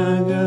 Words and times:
Aquí 0.00 0.39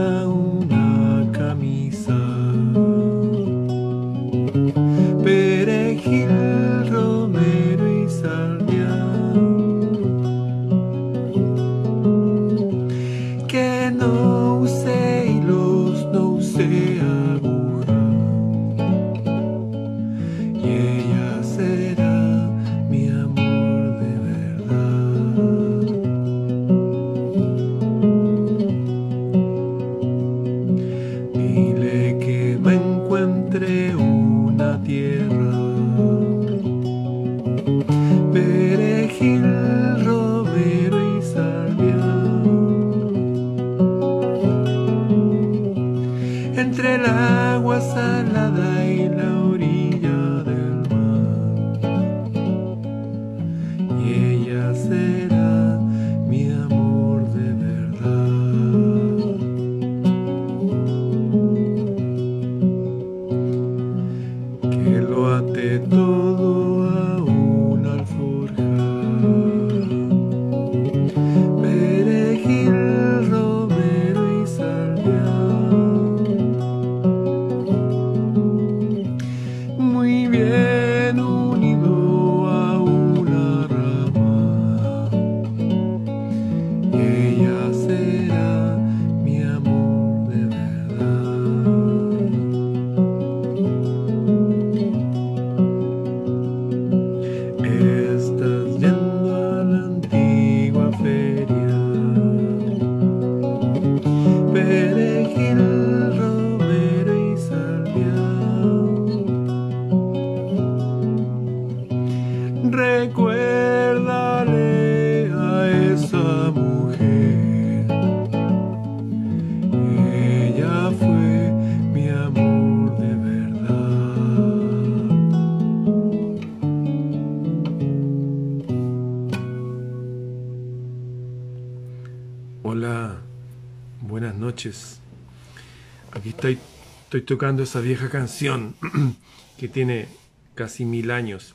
estoy 137.17 137.27
tocando 137.27 137.61
esa 137.61 137.79
vieja 137.79 138.09
canción 138.09 138.73
que 139.59 139.67
tiene 139.67 140.07
casi 140.55 140.83
mil 140.83 141.11
años, 141.11 141.53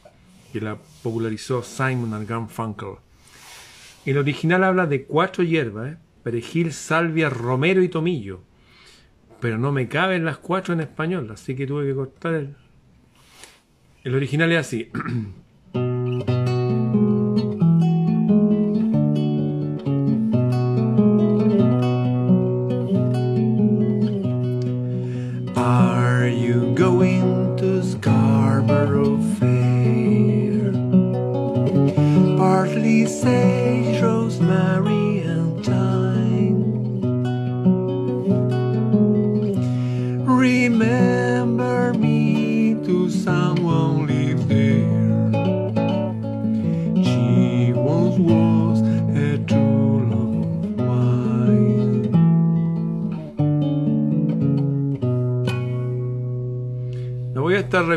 que 0.52 0.60
la 0.60 0.78
popularizó 1.02 1.64
Simon 1.64 2.24
Garfunkel. 2.24 2.98
El 4.06 4.18
original 4.18 4.62
habla 4.62 4.86
de 4.86 5.02
cuatro 5.02 5.42
hierbas, 5.42 5.96
perejil, 6.22 6.72
salvia, 6.72 7.28
romero 7.28 7.82
y 7.82 7.88
tomillo. 7.88 8.40
Pero 9.40 9.58
no 9.58 9.72
me 9.72 9.88
caben 9.88 10.24
las 10.24 10.38
cuatro 10.38 10.74
en 10.74 10.80
español, 10.80 11.28
así 11.32 11.56
que 11.56 11.66
tuve 11.66 11.88
que 11.88 11.94
cortar 11.96 12.34
el... 12.34 12.56
El 14.04 14.14
original 14.14 14.52
es 14.52 14.58
así. 14.58 14.92
of 29.18 29.47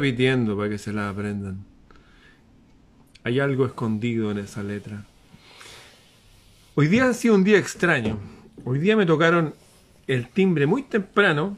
repitiendo 0.01 0.57
para 0.57 0.69
que 0.69 0.79
se 0.79 0.91
la 0.91 1.09
aprendan. 1.09 1.63
Hay 3.23 3.39
algo 3.39 3.67
escondido 3.67 4.31
en 4.31 4.39
esa 4.39 4.63
letra. 4.63 5.05
Hoy 6.73 6.87
día 6.87 7.07
ha 7.07 7.13
sido 7.13 7.35
un 7.35 7.43
día 7.43 7.59
extraño. 7.59 8.17
Hoy 8.65 8.79
día 8.79 8.97
me 8.97 9.05
tocaron 9.05 9.53
el 10.07 10.27
timbre 10.27 10.65
muy 10.65 10.81
temprano. 10.81 11.55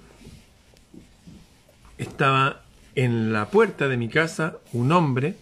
Estaba 1.98 2.64
en 2.96 3.32
la 3.32 3.50
puerta 3.50 3.88
de 3.88 3.96
mi 3.96 4.10
casa 4.10 4.58
un 4.74 4.92
hombre 4.92 5.38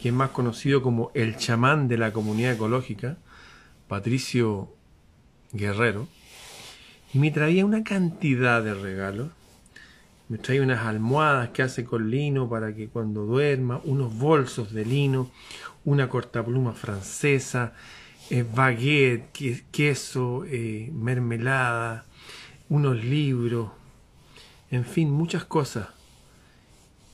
que 0.00 0.08
es 0.08 0.14
más 0.14 0.30
conocido 0.30 0.80
como 0.80 1.10
el 1.12 1.36
chamán 1.36 1.86
de 1.86 1.98
la 1.98 2.14
comunidad 2.14 2.52
ecológica, 2.52 3.18
Patricio 3.88 4.72
Guerrero, 5.52 6.08
y 7.12 7.18
me 7.18 7.30
traía 7.30 7.66
una 7.66 7.84
cantidad 7.84 8.62
de 8.62 8.72
regalos. 8.72 9.37
Me 10.28 10.36
traía 10.36 10.62
unas 10.62 10.84
almohadas 10.84 11.50
que 11.50 11.62
hace 11.62 11.84
con 11.84 12.10
lino 12.10 12.48
para 12.48 12.74
que 12.74 12.88
cuando 12.88 13.24
duerma, 13.24 13.80
unos 13.84 14.14
bolsos 14.14 14.72
de 14.72 14.84
lino, 14.84 15.30
una 15.84 16.08
cortapluma 16.08 16.74
francesa, 16.74 17.72
eh, 18.28 18.44
baguette, 18.44 19.64
queso, 19.70 20.44
eh, 20.44 20.90
mermelada, 20.92 22.04
unos 22.68 23.02
libros, 23.02 23.70
en 24.70 24.84
fin, 24.84 25.10
muchas 25.10 25.44
cosas. 25.44 25.88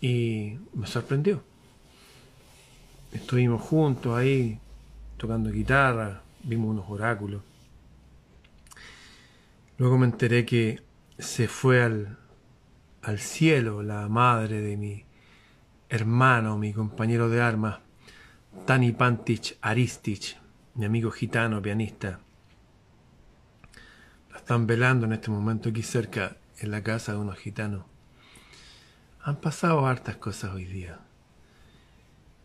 Y 0.01 0.59
me 0.75 0.89
sorprendió. 0.89 1.41
Estuvimos 3.13 3.63
juntos 3.63 4.17
ahí, 4.17 4.59
tocando 5.17 5.51
guitarra, 5.53 6.23
vimos 6.43 6.71
unos 6.71 6.87
oráculos. 6.89 7.43
Luego 9.79 9.99
me 9.99 10.07
enteré 10.07 10.45
que 10.45 10.83
se 11.19 11.47
fue 11.47 11.81
al, 11.81 12.19
al 13.05 13.19
cielo 13.19 13.83
la 13.83 14.09
madre 14.09 14.61
de 14.61 14.77
mi 14.77 15.05
hermano, 15.89 16.57
mi 16.57 16.73
compañero 16.73 17.29
de 17.29 17.43
armas, 17.43 17.79
Tani 18.67 18.93
Pantich 18.93 19.59
Aristich, 19.61 20.39
mi 20.75 20.87
amigo 20.87 21.11
gitano, 21.11 21.61
pianista. 21.61 22.21
La 24.31 24.39
están 24.39 24.67
velando 24.67 25.07
en 25.07 25.13
este 25.13 25.31
momento 25.31 25.69
aquí 25.69 25.83
cerca, 25.83 26.37
en 26.59 26.71
la 26.71 26.83
casa 26.83 27.13
de 27.13 27.19
unos 27.19 27.37
gitanos. 27.37 27.85
Han 29.23 29.37
pasado 29.37 29.87
hartas 29.87 30.17
cosas 30.17 30.53
hoy 30.53 30.65
día. 30.65 30.99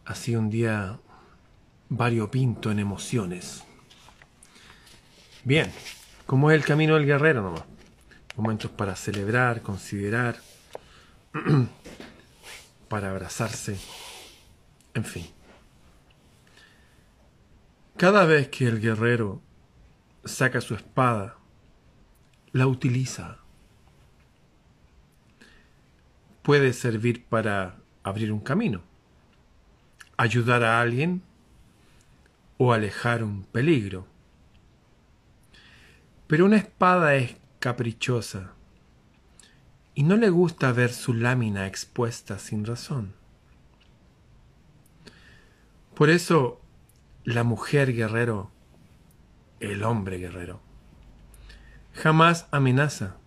Ha 0.05 0.15
sido 0.15 0.41
un 0.41 0.49
día 0.49 0.99
variopinto 1.87 2.71
en 2.71 2.79
emociones. 2.79 3.63
Bien, 5.43 5.71
como 6.25 6.51
es 6.51 6.55
el 6.55 6.65
camino 6.65 6.95
del 6.95 7.05
guerrero 7.05 7.41
nomás. 7.41 7.63
Momentos 8.35 8.71
para 8.71 8.95
celebrar, 8.95 9.61
considerar, 9.61 10.39
para 12.89 13.11
abrazarse, 13.11 13.77
en 14.93 15.05
fin. 15.05 15.27
Cada 17.97 18.25
vez 18.25 18.49
que 18.49 18.65
el 18.65 18.79
guerrero 18.79 19.41
saca 20.25 20.61
su 20.61 20.73
espada, 20.73 21.37
la 22.51 22.65
utiliza. 22.65 23.37
Puede 26.41 26.73
servir 26.73 27.25
para 27.25 27.77
abrir 28.03 28.31
un 28.31 28.39
camino, 28.39 28.81
ayudar 30.17 30.63
a 30.63 30.81
alguien 30.81 31.21
o 32.57 32.73
alejar 32.73 33.23
un 33.23 33.43
peligro. 33.43 34.07
Pero 36.27 36.45
una 36.45 36.57
espada 36.57 37.15
es 37.15 37.35
caprichosa 37.59 38.53
y 39.99 40.03
no 40.03 40.15
le 40.15 40.29
gusta 40.29 40.71
ver 40.71 40.93
su 40.93 41.13
lámina 41.13 41.67
expuesta 41.67 42.39
sin 42.39 42.63
razón. 42.63 43.11
Por 45.93 46.09
eso 46.09 46.61
la 47.25 47.43
mujer 47.43 47.93
guerrero, 47.93 48.49
el 49.59 49.83
hombre 49.83 50.17
guerrero, 50.17 50.61
jamás 51.95 52.47
amenaza. 52.51 53.17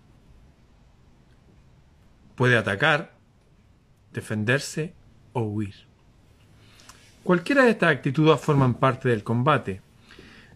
Puede 2.37 2.57
atacar, 2.57 3.19
defenderse 4.15 4.95
o 5.35 5.43
huir. 5.43 5.75
Cualquiera 7.23 7.65
de 7.65 7.73
estas 7.73 7.91
actitudes 7.93 8.41
forman 8.41 8.77
parte 8.77 9.11
del 9.11 9.23
combate. 9.23 9.83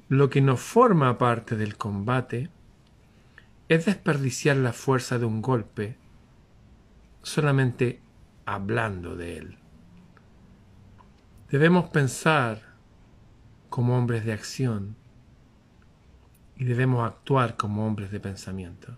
Lo 0.08 0.30
que 0.30 0.40
no 0.40 0.56
forma 0.56 1.18
parte 1.18 1.56
del 1.56 1.76
combate 1.76 2.48
es 3.68 3.84
desperdiciar 3.84 4.56
la 4.56 4.72
fuerza 4.72 5.18
de 5.18 5.26
un 5.26 5.42
golpe 5.42 5.98
solamente 7.26 8.00
hablando 8.44 9.16
de 9.16 9.38
él. 9.38 9.58
Debemos 11.50 11.90
pensar 11.90 12.62
como 13.68 13.98
hombres 13.98 14.24
de 14.24 14.32
acción 14.32 14.94
y 16.56 16.64
debemos 16.64 17.04
actuar 17.04 17.56
como 17.56 17.84
hombres 17.84 18.12
de 18.12 18.20
pensamiento. 18.20 18.96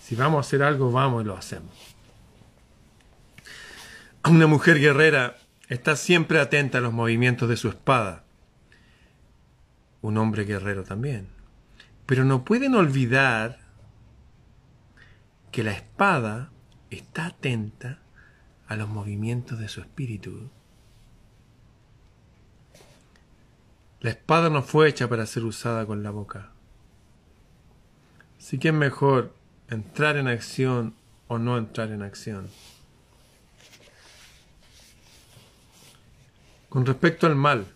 Si 0.00 0.14
vamos 0.14 0.36
a 0.36 0.40
hacer 0.46 0.62
algo, 0.62 0.92
vamos 0.92 1.24
y 1.24 1.26
lo 1.26 1.36
hacemos. 1.36 1.74
Una 4.24 4.46
mujer 4.46 4.78
guerrera 4.78 5.36
está 5.68 5.96
siempre 5.96 6.38
atenta 6.38 6.78
a 6.78 6.80
los 6.80 6.92
movimientos 6.92 7.48
de 7.48 7.56
su 7.56 7.68
espada. 7.68 8.22
Un 10.00 10.16
hombre 10.16 10.44
guerrero 10.44 10.84
también. 10.84 11.26
Pero 12.06 12.24
no 12.24 12.44
pueden 12.44 12.76
olvidar 12.76 13.58
que 15.50 15.64
la 15.64 15.72
espada 15.72 16.52
está 16.90 17.26
atenta 17.26 17.98
a 18.66 18.76
los 18.76 18.88
movimientos 18.88 19.58
de 19.58 19.68
su 19.68 19.80
espíritu. 19.80 20.50
La 24.00 24.10
espada 24.10 24.48
no 24.50 24.62
fue 24.62 24.88
hecha 24.88 25.08
para 25.08 25.26
ser 25.26 25.44
usada 25.44 25.84
con 25.86 26.02
la 26.02 26.10
boca. 26.10 26.50
Así 28.38 28.58
que 28.58 28.68
es 28.68 28.74
mejor 28.74 29.34
entrar 29.68 30.16
en 30.16 30.28
acción 30.28 30.94
o 31.26 31.38
no 31.38 31.58
entrar 31.58 31.90
en 31.90 32.02
acción. 32.02 32.48
Con 36.68 36.86
respecto 36.86 37.26
al 37.26 37.34
mal, 37.34 37.66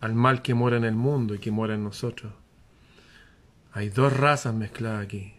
al 0.00 0.14
mal 0.14 0.42
que 0.42 0.54
mora 0.54 0.76
en 0.76 0.84
el 0.84 0.94
mundo 0.94 1.34
y 1.34 1.38
que 1.38 1.50
mora 1.50 1.74
en 1.74 1.84
nosotros, 1.84 2.32
hay 3.72 3.88
dos 3.88 4.12
razas 4.16 4.54
mezcladas 4.54 5.04
aquí. 5.04 5.34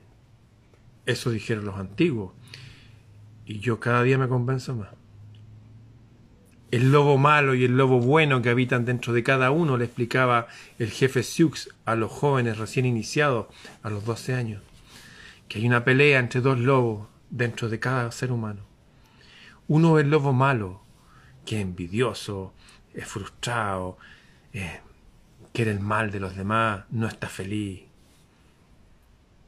Eso 1.05 1.31
dijeron 1.31 1.65
los 1.65 1.77
antiguos. 1.77 2.33
Y 3.47 3.59
yo 3.59 3.79
cada 3.79 4.03
día 4.03 4.19
me 4.19 4.27
convenzo 4.27 4.75
más 4.75 4.89
el 6.71 6.91
lobo 6.91 7.17
malo 7.17 7.55
y 7.55 7.63
el 7.63 7.77
lobo 7.77 7.99
bueno 7.99 8.41
que 8.41 8.49
habitan 8.49 8.85
dentro 8.85 9.13
de 9.13 9.23
cada 9.23 9.51
uno, 9.51 9.77
le 9.77 9.85
explicaba 9.85 10.47
el 10.79 10.91
jefe 10.91 11.23
Sioux 11.23 11.69
a 11.85 11.95
los 11.95 12.11
jóvenes 12.11 12.57
recién 12.57 12.85
iniciados 12.85 13.47
a 13.83 13.89
los 13.89 14.03
12 14.03 14.33
años, 14.33 14.61
que 15.47 15.59
hay 15.59 15.67
una 15.67 15.85
pelea 15.85 16.19
entre 16.19 16.41
dos 16.41 16.59
lobos 16.59 17.07
dentro 17.29 17.69
de 17.69 17.79
cada 17.79 18.11
ser 18.11 18.31
humano. 18.31 18.61
Uno 19.67 19.97
es 19.97 20.05
el 20.05 20.11
lobo 20.11 20.33
malo, 20.33 20.81
que 21.45 21.57
es 21.57 21.61
envidioso, 21.61 22.53
es 22.93 23.07
frustrado, 23.07 23.97
eh, 24.51 24.81
quiere 25.53 25.71
el 25.71 25.79
mal 25.79 26.11
de 26.11 26.19
los 26.19 26.35
demás, 26.35 26.83
no 26.89 27.07
está 27.07 27.27
feliz. 27.29 27.83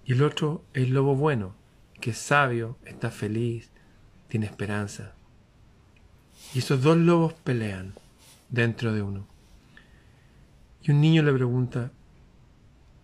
Y 0.05 0.13
el 0.13 0.23
otro 0.23 0.63
es 0.73 0.83
el 0.83 0.93
lobo 0.93 1.15
bueno, 1.15 1.53
que 1.99 2.11
es 2.11 2.17
sabio, 2.17 2.77
está 2.85 3.11
feliz, 3.11 3.69
tiene 4.29 4.45
esperanza. 4.45 5.13
Y 6.53 6.59
esos 6.59 6.81
dos 6.81 6.97
lobos 6.97 7.33
pelean 7.33 7.93
dentro 8.49 8.93
de 8.93 9.01
uno. 9.01 9.27
Y 10.81 10.91
un 10.91 11.01
niño 11.01 11.21
le 11.23 11.33
pregunta, 11.33 11.91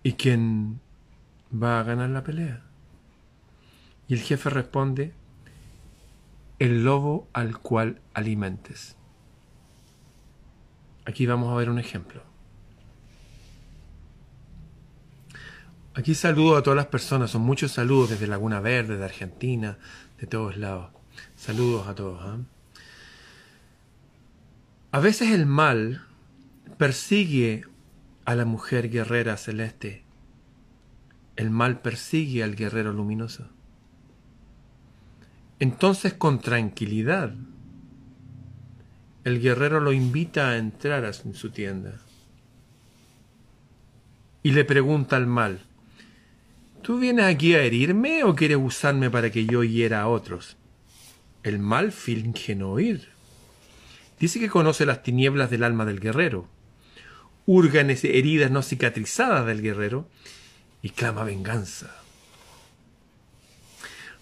¿y 0.01 0.13
quién 0.13 0.79
va 1.51 1.79
a 1.79 1.84
ganar 1.84 2.10
la 2.10 2.24
pelea? 2.24 2.63
Y 4.08 4.13
el 4.13 4.22
jefe 4.22 4.50
responde, 4.50 5.13
el 6.60 6.86
lobo 6.86 7.27
al 7.34 7.58
cual 7.60 8.00
alimentes. 8.13 8.96
Aquí 11.05 11.25
vamos 11.25 11.51
a 11.51 11.55
ver 11.55 11.70
un 11.70 11.79
ejemplo. 11.79 12.24
Aquí 15.94 16.13
saludo 16.13 16.58
a 16.58 16.63
todas 16.63 16.75
las 16.75 16.88
personas, 16.88 17.32
son 17.32 17.41
muchos 17.44 17.72
saludos 17.72 18.10
desde 18.12 18.27
Laguna 18.27 18.60
Verde, 18.60 18.98
de 18.98 19.05
Argentina, 19.05 19.77
de 20.20 20.27
todos 20.27 20.58
lados. 20.58 20.95
Saludos 21.46 21.88
a 21.88 21.94
todos. 21.94 22.20
¿ah? 22.24 22.40
A 24.90 25.00
veces 25.00 25.30
el 25.30 25.46
mal 25.46 26.04
persigue 26.80 27.66
a 28.25 28.34
la 28.34 28.46
mujer 28.46 28.90
guerrera 28.90 29.38
celeste. 29.38 30.02
El 31.36 31.52
mal 31.52 31.82
persigue 31.82 32.42
al 32.42 32.56
guerrero 32.56 32.94
luminoso. 32.94 33.48
Entonces 35.60 36.16
con 36.16 36.40
tranquilidad 36.40 37.36
el 39.24 39.40
guerrero 39.40 39.80
lo 39.82 39.94
invita 39.94 40.50
a 40.50 40.58
entrar 40.58 41.04
en 41.04 41.36
su 41.36 41.52
tienda 41.52 41.94
y 44.42 44.50
le 44.52 44.66
pregunta 44.66 45.16
al 45.16 45.28
mal, 45.28 45.60
¿tú 46.82 46.98
vienes 46.98 47.25
aquí 47.25 47.54
a 47.54 47.62
herirme 47.62 48.24
o 48.24 48.34
quieres 48.34 48.58
usarme 48.58 49.12
para 49.12 49.30
que 49.30 49.46
yo 49.46 49.64
hiera 49.64 50.02
a 50.02 50.08
otros? 50.08 50.58
El 51.46 51.60
mal 51.60 51.92
finge 51.92 52.56
no 52.56 52.72
oír 52.72 53.08
Dice 54.20 54.40
que 54.40 54.50
conoce 54.50 54.86
las 54.88 55.04
tinieblas 55.04 55.52
del 55.52 55.64
alma 55.64 55.86
del 55.86 56.00
guerrero, 56.00 56.48
hurga 57.46 57.82
heridas 57.82 58.50
no 58.50 58.64
cicatrizadas 58.64 59.46
del 59.46 59.62
guerrero 59.62 60.10
y 60.82 60.90
clama 60.90 61.24
venganza. 61.24 61.96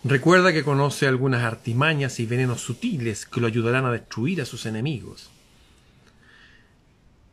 Recuerda 0.03 0.51
que 0.51 0.63
conoce 0.63 1.08
algunas 1.08 1.44
artimañas 1.44 2.20
y 2.20 2.25
venenos 2.25 2.60
sutiles 2.60 3.25
que 3.25 3.39
lo 3.39 3.48
ayudarán 3.48 3.86
a 3.86 3.92
destruir 3.92 4.42
a 4.42 4.46
sus 4.46 4.65
enemigos. 4.65 5.30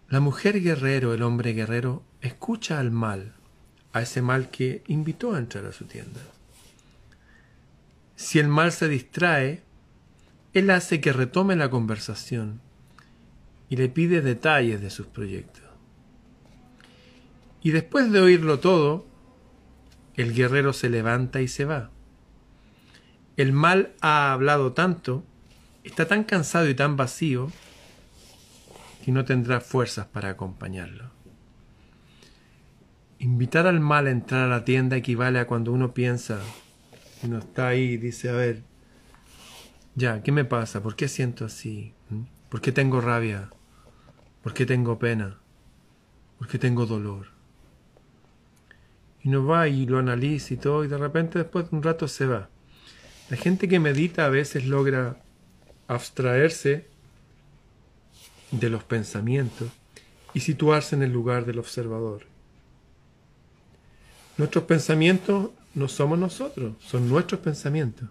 La 0.08 0.20
mujer 0.20 0.62
guerrero, 0.62 1.14
el 1.14 1.22
hombre 1.22 1.52
guerrero, 1.52 2.04
escucha 2.20 2.78
al 2.78 2.92
mal, 2.92 3.32
a 3.92 4.02
ese 4.02 4.22
mal 4.22 4.50
que 4.50 4.84
invitó 4.86 5.34
a 5.34 5.38
entrar 5.38 5.66
a 5.66 5.72
su 5.72 5.86
tienda. 5.86 6.20
Si 8.14 8.38
el 8.38 8.46
mal 8.46 8.70
se 8.70 8.86
distrae, 8.86 9.62
él 10.52 10.70
hace 10.70 11.00
que 11.00 11.12
retome 11.12 11.56
la 11.56 11.70
conversación 11.70 12.60
y 13.68 13.76
le 13.76 13.88
pide 13.88 14.20
detalles 14.20 14.80
de 14.80 14.90
sus 14.90 15.06
proyectos. 15.06 15.62
Y 17.62 17.70
después 17.70 18.10
de 18.10 18.20
oírlo 18.20 18.58
todo, 18.58 19.06
el 20.16 20.34
guerrero 20.34 20.72
se 20.72 20.90
levanta 20.90 21.40
y 21.40 21.48
se 21.48 21.64
va. 21.64 21.90
El 23.36 23.52
mal 23.52 23.92
ha 24.00 24.32
hablado 24.32 24.72
tanto, 24.72 25.24
está 25.84 26.08
tan 26.08 26.24
cansado 26.24 26.68
y 26.68 26.74
tan 26.74 26.96
vacío, 26.96 27.50
que 29.04 29.12
no 29.12 29.24
tendrá 29.24 29.60
fuerzas 29.60 30.06
para 30.06 30.30
acompañarlo. 30.30 31.10
Invitar 33.18 33.66
al 33.66 33.80
mal 33.80 34.06
a 34.06 34.10
entrar 34.10 34.46
a 34.46 34.48
la 34.48 34.64
tienda 34.64 34.96
equivale 34.96 35.38
a 35.38 35.46
cuando 35.46 35.72
uno 35.72 35.94
piensa, 35.94 36.40
uno 37.22 37.38
está 37.38 37.68
ahí 37.68 37.96
dice, 37.98 38.30
a 38.30 38.32
ver, 38.32 38.62
ya, 39.94 40.22
¿qué 40.22 40.32
me 40.32 40.44
pasa? 40.44 40.82
¿Por 40.82 40.96
qué 40.96 41.08
siento 41.08 41.44
así? 41.44 41.94
¿Mm? 42.10 42.22
¿Por 42.48 42.60
qué 42.60 42.72
tengo 42.72 43.00
rabia? 43.00 43.50
¿Por 44.42 44.54
qué 44.54 44.66
tengo 44.66 44.98
pena? 44.98 45.38
¿Por 46.38 46.48
qué 46.48 46.58
tengo 46.58 46.86
dolor? 46.86 47.28
Y 49.22 49.28
uno 49.28 49.44
va 49.46 49.68
y 49.68 49.86
lo 49.86 49.98
analiza 49.98 50.54
y 50.54 50.56
todo, 50.56 50.84
y 50.84 50.88
de 50.88 50.96
repente 50.96 51.38
después 51.38 51.70
de 51.70 51.76
un 51.76 51.82
rato 51.82 52.08
se 52.08 52.26
va. 52.26 52.48
La 53.28 53.36
gente 53.36 53.68
que 53.68 53.78
medita 53.78 54.24
a 54.24 54.30
veces 54.30 54.66
logra 54.66 55.16
abstraerse 55.86 56.86
de 58.50 58.70
los 58.70 58.82
pensamientos 58.84 59.68
y 60.34 60.40
situarse 60.40 60.96
en 60.96 61.02
el 61.02 61.12
lugar 61.12 61.44
del 61.44 61.58
observador. 61.58 62.22
Nuestros 64.38 64.64
pensamientos 64.64 65.50
no 65.74 65.88
somos 65.88 66.18
nosotros, 66.18 66.74
son 66.80 67.08
nuestros 67.08 67.40
pensamientos. 67.40 68.08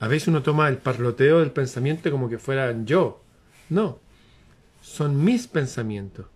A 0.00 0.08
veces 0.08 0.28
uno 0.28 0.42
toma 0.42 0.68
el 0.68 0.78
parloteo 0.78 1.40
del 1.40 1.50
pensamiento 1.50 2.10
como 2.10 2.28
que 2.28 2.38
fueran 2.38 2.86
yo. 2.86 3.22
No, 3.68 3.98
son 4.80 5.24
mis 5.24 5.46
pensamientos. 5.46 6.26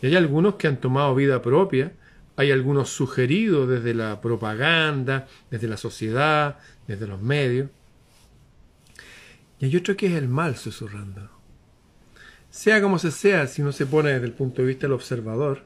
Y 0.00 0.06
hay 0.06 0.16
algunos 0.16 0.54
que 0.54 0.68
han 0.68 0.80
tomado 0.80 1.14
vida 1.14 1.42
propia 1.42 1.92
hay 2.40 2.52
algunos 2.52 2.88
sugeridos 2.88 3.68
desde 3.68 3.92
la 3.92 4.22
propaganda, 4.22 5.28
desde 5.50 5.68
la 5.68 5.76
sociedad, 5.76 6.58
desde 6.86 7.06
los 7.06 7.20
medios. 7.20 7.68
Y 9.58 9.66
hay 9.66 9.76
otro 9.76 9.94
que 9.94 10.06
es 10.06 10.14
el 10.14 10.26
mal 10.26 10.56
susurrando. 10.56 11.28
Sea 12.50 12.80
como 12.80 12.98
se 12.98 13.10
sea, 13.10 13.46
si 13.46 13.60
uno 13.60 13.72
se 13.72 13.84
pone 13.84 14.12
desde 14.12 14.24
el 14.24 14.32
punto 14.32 14.62
de 14.62 14.68
vista 14.68 14.86
del 14.86 14.94
observador, 14.94 15.64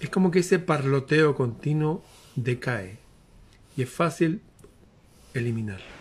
es 0.00 0.10
como 0.10 0.32
que 0.32 0.40
ese 0.40 0.58
parloteo 0.58 1.36
continuo 1.36 2.04
decae 2.34 2.98
y 3.76 3.82
es 3.82 3.90
fácil 3.90 4.40
eliminarlo. 5.34 5.93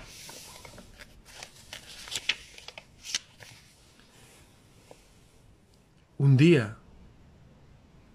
Un 6.24 6.38
día 6.38 6.77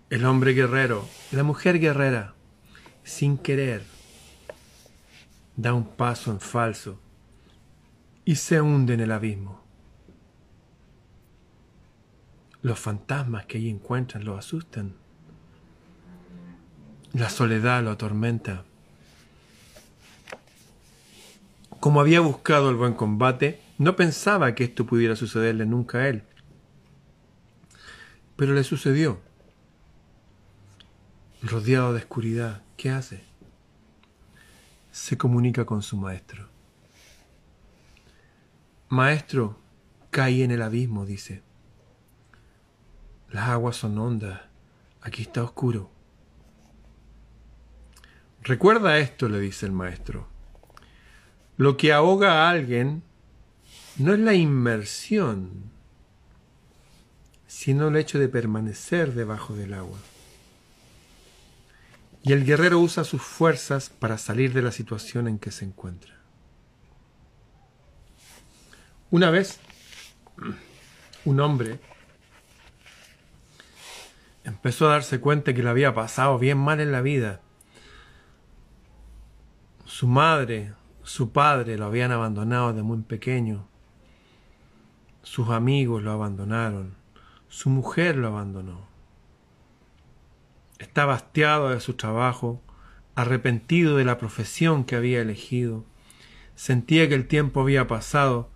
el 0.08 0.24
hombre 0.24 0.54
guerrero, 0.54 1.06
la 1.30 1.42
mujer 1.42 1.78
guerrera, 1.78 2.32
sin 3.04 3.36
querer, 3.36 3.84
da 5.56 5.74
un 5.74 5.84
paso 5.86 6.30
en 6.30 6.40
falso 6.40 6.98
y 8.24 8.36
se 8.36 8.62
hunde 8.62 8.94
en 8.94 9.00
el 9.00 9.12
abismo. 9.12 9.60
Los 12.62 12.78
fantasmas 12.78 13.44
que 13.44 13.58
allí 13.58 13.68
encuentran 13.68 14.24
lo 14.24 14.38
asustan. 14.38 14.94
La 17.12 17.28
soledad 17.28 17.84
lo 17.84 17.90
atormenta. 17.90 18.64
Como 21.78 22.00
había 22.00 22.20
buscado 22.20 22.70
el 22.70 22.76
buen 22.76 22.94
combate, 22.94 23.60
no 23.76 23.96
pensaba 23.96 24.54
que 24.54 24.64
esto 24.64 24.86
pudiera 24.86 25.14
sucederle 25.14 25.66
nunca 25.66 25.98
a 25.98 26.08
él. 26.08 26.22
Pero 28.38 28.54
le 28.54 28.62
sucedió 28.62 29.20
rodeado 31.42 31.92
de 31.92 31.98
oscuridad, 31.98 32.62
¿qué 32.76 32.90
hace? 32.90 33.24
Se 34.92 35.18
comunica 35.18 35.64
con 35.64 35.82
su 35.82 35.96
maestro. 35.96 36.46
Maestro, 38.90 39.58
caí 40.10 40.42
en 40.42 40.52
el 40.52 40.62
abismo, 40.62 41.04
dice. 41.04 41.42
Las 43.28 43.48
aguas 43.48 43.74
son 43.74 43.98
hondas, 43.98 44.40
aquí 45.00 45.22
está 45.22 45.42
oscuro. 45.42 45.90
Recuerda 48.44 48.98
esto, 48.98 49.28
le 49.28 49.40
dice 49.40 49.66
el 49.66 49.72
maestro. 49.72 50.28
Lo 51.56 51.76
que 51.76 51.92
ahoga 51.92 52.46
a 52.46 52.50
alguien 52.50 53.02
no 53.96 54.14
es 54.14 54.20
la 54.20 54.34
inmersión, 54.34 55.72
sino 57.48 57.88
el 57.88 57.96
hecho 57.96 58.18
de 58.20 58.28
permanecer 58.28 59.14
debajo 59.14 59.56
del 59.56 59.74
agua. 59.74 59.98
Y 62.22 62.32
el 62.32 62.44
guerrero 62.44 62.78
usa 62.78 63.04
sus 63.04 63.22
fuerzas 63.22 63.88
para 63.88 64.18
salir 64.18 64.52
de 64.52 64.62
la 64.62 64.70
situación 64.70 65.26
en 65.26 65.38
que 65.38 65.50
se 65.50 65.64
encuentra. 65.64 66.14
Una 69.10 69.30
vez, 69.30 69.58
un 71.24 71.40
hombre 71.40 71.80
empezó 74.44 74.86
a 74.86 74.92
darse 74.92 75.18
cuenta 75.18 75.54
que 75.54 75.62
le 75.62 75.70
había 75.70 75.94
pasado 75.94 76.38
bien 76.38 76.58
mal 76.58 76.80
en 76.80 76.92
la 76.92 77.00
vida. 77.00 77.40
Su 79.86 80.06
madre, 80.06 80.74
su 81.02 81.32
padre 81.32 81.78
lo 81.78 81.86
habían 81.86 82.12
abandonado 82.12 82.74
de 82.74 82.82
muy 82.82 83.00
pequeño. 83.00 83.66
Sus 85.22 85.48
amigos 85.48 86.02
lo 86.02 86.12
abandonaron. 86.12 86.97
Su 87.58 87.70
mujer 87.70 88.14
lo 88.14 88.28
abandonó. 88.28 88.86
Estaba 90.78 91.14
hastiado 91.14 91.70
de 91.70 91.80
su 91.80 91.94
trabajo, 91.94 92.62
arrepentido 93.16 93.96
de 93.96 94.04
la 94.04 94.16
profesión 94.16 94.84
que 94.84 94.94
había 94.94 95.20
elegido. 95.20 95.84
Sentía 96.54 97.08
que 97.08 97.16
el 97.16 97.26
tiempo 97.26 97.60
había 97.60 97.88
pasado 97.88 98.48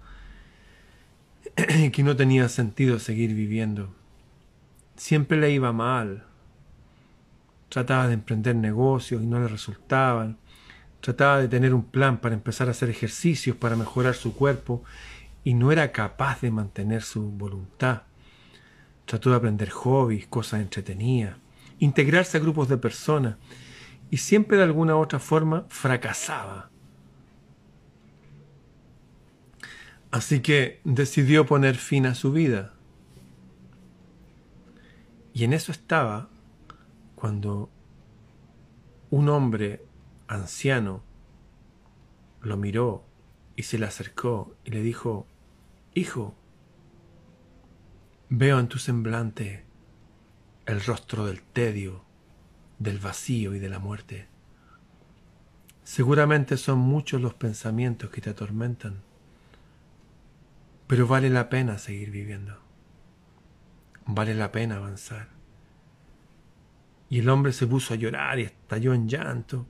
y 1.81 1.91
que 1.91 2.05
no 2.05 2.15
tenía 2.15 2.49
sentido 2.49 3.01
seguir 3.01 3.35
viviendo. 3.35 3.93
Siempre 4.95 5.37
le 5.37 5.51
iba 5.51 5.73
mal. 5.73 6.23
Trataba 7.71 8.07
de 8.07 8.15
emprender 8.15 8.55
negocios 8.55 9.21
y 9.21 9.27
no 9.27 9.41
le 9.41 9.49
resultaban. 9.49 10.39
Trataba 11.01 11.41
de 11.41 11.49
tener 11.49 11.75
un 11.75 11.87
plan 11.87 12.19
para 12.19 12.37
empezar 12.37 12.69
a 12.69 12.71
hacer 12.71 12.89
ejercicios 12.89 13.57
para 13.57 13.75
mejorar 13.75 14.15
su 14.15 14.33
cuerpo 14.33 14.85
y 15.43 15.55
no 15.55 15.73
era 15.73 15.91
capaz 15.91 16.41
de 16.41 16.53
mantener 16.53 17.03
su 17.03 17.33
voluntad. 17.33 18.03
Trató 19.07 19.31
de 19.31 19.37
aprender 19.37 19.71
hobbies, 19.71 20.27
cosas 20.27 20.61
entretenidas 20.61 21.37
integrarse 21.83 22.37
a 22.37 22.41
grupos 22.41 22.69
de 22.69 22.79
personas 22.79 23.37
y 24.09 24.19
siempre 24.19 24.57
de 24.57 24.63
alguna 24.63 24.95
u 24.95 25.01
otra 25.01 25.19
forma 25.19 25.67
fracasaba. 25.69 26.71
Así 30.13 30.41
que 30.41 30.81
decidió 30.85 31.45
poner 31.45 31.75
fin 31.75 32.07
a 32.07 32.15
su 32.15 32.31
vida. 32.31 32.75
Y 35.35 35.43
en 35.43 35.53
eso 35.53 35.73
estaba 35.73 36.29
cuando 37.17 37.69
un 39.11 39.29
hombre 39.29 39.85
anciano 40.29 41.03
lo 42.43 42.57
miró 42.57 43.05
y 43.57 43.65
se 43.65 43.79
le 43.79 43.87
acercó 43.87 44.55
y 44.65 44.71
le 44.71 44.83
dijo, 44.83 45.27
Hijo, 45.95 46.37
veo 48.35 48.59
en 48.59 48.67
tu 48.67 48.79
semblante 48.79 49.63
el 50.65 50.83
rostro 50.83 51.27
del 51.27 51.43
tedio, 51.43 52.03
del 52.79 52.99
vacío 52.99 53.55
y 53.55 53.59
de 53.59 53.69
la 53.69 53.79
muerte. 53.79 54.27
Seguramente 55.85 56.57
son 56.57 56.79
muchos 56.79 57.21
los 57.21 57.35
pensamientos 57.35 58.09
que 58.09 58.23
te 58.23 58.31
atormentan, 58.31 59.03
pero 60.87 61.07
vale 61.07 61.29
la 61.29 61.51
pena 61.51 61.77
seguir 61.77 62.11
viviendo. 62.11 62.59
Vale 64.07 64.35
la 64.35 64.51
pena 64.51 64.77
avanzar. 64.77 65.29
Y 67.11 67.19
el 67.19 67.29
hombre 67.29 67.53
se 67.53 67.67
puso 67.67 67.93
a 67.93 67.99
llorar 67.99 68.39
y 68.39 68.45
estalló 68.45 68.95
en 68.95 69.11
llanto 69.11 69.67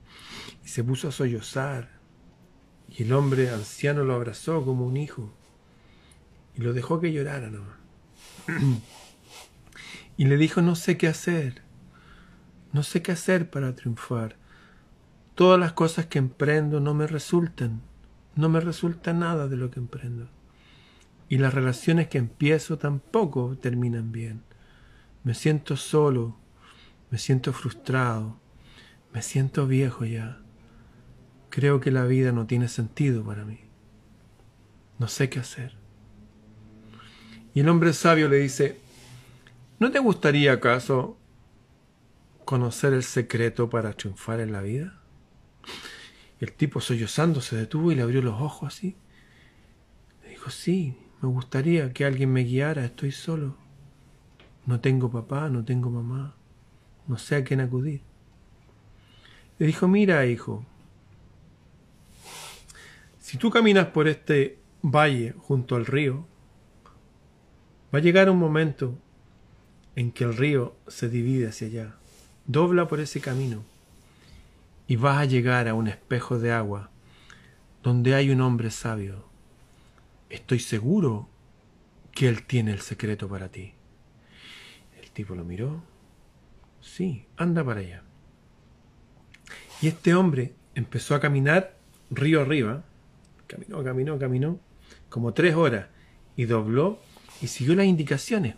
y 0.63 0.69
se 0.69 0.85
puso 0.85 1.09
a 1.09 1.11
sollozar. 1.11 1.89
Y 2.87 3.03
el 3.03 3.11
hombre 3.11 3.49
anciano 3.49 4.05
lo 4.05 4.13
abrazó 4.13 4.63
como 4.63 4.85
un 4.85 4.95
hijo 4.95 5.33
y 6.55 6.61
lo 6.61 6.71
dejó 6.71 7.01
que 7.01 7.11
llorara. 7.11 7.51
y 10.17 10.25
le 10.25 10.37
dijo, 10.37 10.61
no 10.61 10.75
sé 10.75 10.97
qué 10.97 11.07
hacer, 11.07 11.61
no 12.71 12.83
sé 12.83 13.01
qué 13.01 13.11
hacer 13.11 13.49
para 13.49 13.75
triunfar, 13.75 14.37
todas 15.35 15.59
las 15.59 15.73
cosas 15.73 16.05
que 16.05 16.19
emprendo 16.19 16.79
no 16.79 16.93
me 16.93 17.07
resultan. 17.07 17.81
No 18.35 18.49
me 18.49 18.59
resulta 18.59 19.13
nada 19.13 19.47
de 19.47 19.57
lo 19.57 19.69
que 19.69 19.79
emprendo. 19.79 20.27
Y 21.29 21.37
las 21.37 21.53
relaciones 21.53 22.07
que 22.07 22.17
empiezo 22.17 22.77
tampoco 22.77 23.57
terminan 23.57 24.11
bien. 24.11 24.43
Me 25.23 25.35
siento 25.35 25.77
solo, 25.77 26.35
me 27.11 27.17
siento 27.17 27.53
frustrado, 27.53 28.39
me 29.13 29.21
siento 29.21 29.67
viejo 29.67 30.05
ya. 30.05 30.39
Creo 31.49 31.79
que 31.79 31.91
la 31.91 32.05
vida 32.05 32.31
no 32.31 32.47
tiene 32.47 32.67
sentido 32.67 33.23
para 33.23 33.45
mí. 33.45 33.59
No 34.97 35.07
sé 35.07 35.29
qué 35.29 35.39
hacer. 35.39 35.82
Y 37.53 37.59
el 37.59 37.69
hombre 37.69 37.93
sabio 37.93 38.27
le 38.29 38.37
dice, 38.37 38.79
¿no 39.79 39.91
te 39.91 39.99
gustaría 39.99 40.53
acaso 40.53 41.17
conocer 42.45 42.93
el 42.93 43.03
secreto 43.03 43.69
para 43.69 43.93
triunfar 43.93 44.39
en 44.39 44.51
la 44.51 44.61
vida? 44.61 44.99
El 46.39 46.51
tipo 46.51 46.81
sollozando 46.81 47.41
se 47.41 47.55
detuvo 47.55 47.91
y 47.91 47.95
le 47.95 48.01
abrió 48.01 48.21
los 48.21 48.41
ojos 48.41 48.73
así. 48.73 48.95
Le 50.23 50.31
dijo, 50.31 50.49
sí, 50.49 50.97
me 51.21 51.29
gustaría 51.29 51.93
que 51.93 52.05
alguien 52.05 52.33
me 52.33 52.43
guiara, 52.43 52.83
estoy 52.83 53.11
solo. 53.11 53.55
No 54.65 54.79
tengo 54.79 55.11
papá, 55.11 55.49
no 55.49 55.63
tengo 55.63 55.89
mamá, 55.89 56.35
no 57.07 57.17
sé 57.17 57.35
a 57.35 57.43
quién 57.43 57.61
acudir. 57.61 58.01
Le 59.59 59.67
dijo, 59.67 59.87
mira, 59.87 60.25
hijo, 60.25 60.65
si 63.19 63.37
tú 63.37 63.51
caminas 63.51 63.87
por 63.87 64.07
este 64.07 64.59
valle 64.81 65.33
junto 65.37 65.75
al 65.75 65.85
río, 65.85 66.27
va 67.93 67.99
a 67.99 68.01
llegar 68.01 68.29
un 68.29 68.39
momento 68.39 68.97
en 69.95 70.11
que 70.11 70.23
el 70.23 70.35
río 70.35 70.75
se 70.87 71.09
divide 71.09 71.47
hacia 71.47 71.67
allá. 71.67 71.95
Dobla 72.45 72.87
por 72.87 72.99
ese 72.99 73.21
camino 73.21 73.63
y 74.87 74.95
vas 74.95 75.19
a 75.19 75.25
llegar 75.25 75.67
a 75.67 75.75
un 75.75 75.87
espejo 75.87 76.39
de 76.39 76.51
agua 76.51 76.89
donde 77.83 78.15
hay 78.15 78.31
un 78.31 78.41
hombre 78.41 78.71
sabio. 78.71 79.25
Estoy 80.29 80.59
seguro 80.59 81.29
que 82.11 82.27
él 82.27 82.43
tiene 82.43 82.71
el 82.71 82.81
secreto 82.81 83.27
para 83.27 83.49
ti. 83.49 83.73
El 85.01 85.11
tipo 85.11 85.35
lo 85.35 85.43
miró. 85.43 85.83
Sí, 86.81 87.25
anda 87.37 87.63
para 87.63 87.81
allá. 87.81 88.03
Y 89.81 89.87
este 89.87 90.15
hombre 90.15 90.53
empezó 90.75 91.13
a 91.13 91.19
caminar 91.19 91.77
río 92.09 92.41
arriba. 92.41 92.83
Caminó, 93.47 93.83
caminó, 93.83 94.17
caminó. 94.17 94.59
Como 95.09 95.33
tres 95.33 95.55
horas. 95.55 95.87
Y 96.35 96.45
dobló 96.45 96.99
y 97.41 97.47
siguió 97.47 97.75
las 97.75 97.85
indicaciones. 97.85 98.55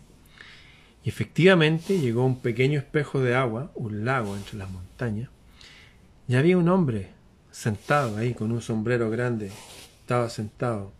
Y 1.04 1.08
efectivamente 1.08 1.98
llegó 1.98 2.22
a 2.22 2.26
un 2.26 2.40
pequeño 2.40 2.78
espejo 2.78 3.20
de 3.20 3.34
agua, 3.34 3.70
un 3.74 4.04
lago 4.04 4.36
entre 4.36 4.58
las 4.58 4.70
montañas, 4.70 5.30
y 6.28 6.34
había 6.34 6.58
un 6.58 6.68
hombre 6.68 7.10
sentado 7.50 8.16
ahí 8.16 8.34
con 8.34 8.52
un 8.52 8.60
sombrero 8.60 9.08
grande. 9.10 9.50
Estaba 10.00 10.28
sentado 10.28 10.92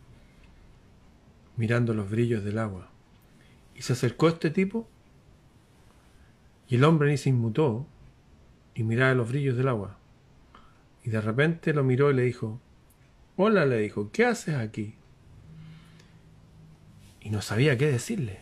mirando 1.56 1.94
los 1.94 2.08
brillos 2.08 2.44
del 2.44 2.58
agua. 2.58 2.88
Y 3.74 3.82
se 3.82 3.92
acercó 3.92 4.28
este 4.28 4.50
tipo 4.50 4.88
y 6.68 6.76
el 6.76 6.84
hombre 6.84 7.10
ni 7.10 7.16
se 7.16 7.30
inmutó 7.30 7.86
y 8.74 8.82
miraba 8.82 9.14
los 9.14 9.28
brillos 9.28 9.56
del 9.56 9.68
agua. 9.68 9.98
Y 11.04 11.10
de 11.10 11.20
repente 11.20 11.72
lo 11.72 11.84
miró 11.84 12.10
y 12.10 12.14
le 12.14 12.22
dijo, 12.22 12.60
Hola, 13.36 13.66
le 13.66 13.78
dijo, 13.78 14.10
¿qué 14.12 14.24
haces 14.24 14.54
aquí? 14.54 14.94
Y 17.26 17.30
no 17.30 17.42
sabía 17.42 17.76
qué 17.76 17.90
decirle. 17.90 18.38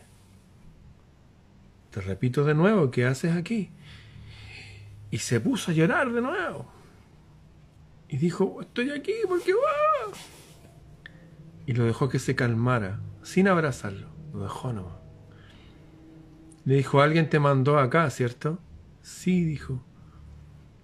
Te 1.90 2.02
repito 2.02 2.44
de 2.44 2.54
nuevo, 2.54 2.90
¿qué 2.90 3.06
haces 3.06 3.34
aquí? 3.34 3.70
Y 5.10 5.16
se 5.20 5.40
puso 5.40 5.70
a 5.70 5.74
llorar 5.74 6.12
de 6.12 6.20
nuevo. 6.20 6.70
Y 8.10 8.18
dijo, 8.18 8.60
estoy 8.60 8.90
aquí 8.90 9.14
porque 9.26 9.54
va. 9.54 10.14
Y 11.64 11.72
lo 11.72 11.84
dejó 11.84 12.10
que 12.10 12.18
se 12.18 12.36
calmara, 12.36 13.00
sin 13.22 13.48
abrazarlo. 13.48 14.08
Lo 14.34 14.42
dejó 14.42 14.74
nomás. 14.74 14.98
Le 16.66 16.74
dijo, 16.74 17.00
alguien 17.00 17.30
te 17.30 17.38
mandó 17.38 17.78
acá, 17.78 18.10
¿cierto? 18.10 18.58
Sí, 19.00 19.44
dijo. 19.44 19.82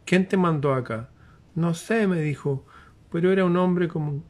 ¿Quién 0.06 0.26
te 0.26 0.38
mandó 0.38 0.72
acá? 0.72 1.10
No 1.54 1.74
sé, 1.74 2.06
me 2.06 2.22
dijo, 2.22 2.64
pero 3.12 3.30
era 3.30 3.44
un 3.44 3.58
hombre 3.58 3.88
como... 3.88 4.24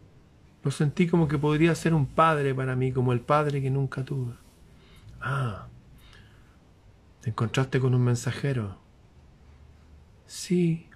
Lo 0.62 0.70
sentí 0.70 1.06
como 1.06 1.26
que 1.26 1.38
podría 1.38 1.74
ser 1.74 1.94
un 1.94 2.06
padre 2.06 2.54
para 2.54 2.76
mí, 2.76 2.92
como 2.92 3.12
el 3.12 3.20
padre 3.20 3.62
que 3.62 3.70
nunca 3.70 4.04
tuve. 4.04 4.34
Ah, 5.20 5.68
¿te 7.22 7.30
encontraste 7.30 7.80
con 7.80 7.94
un 7.94 8.02
mensajero? 8.02 8.78
Sí, 10.26 10.86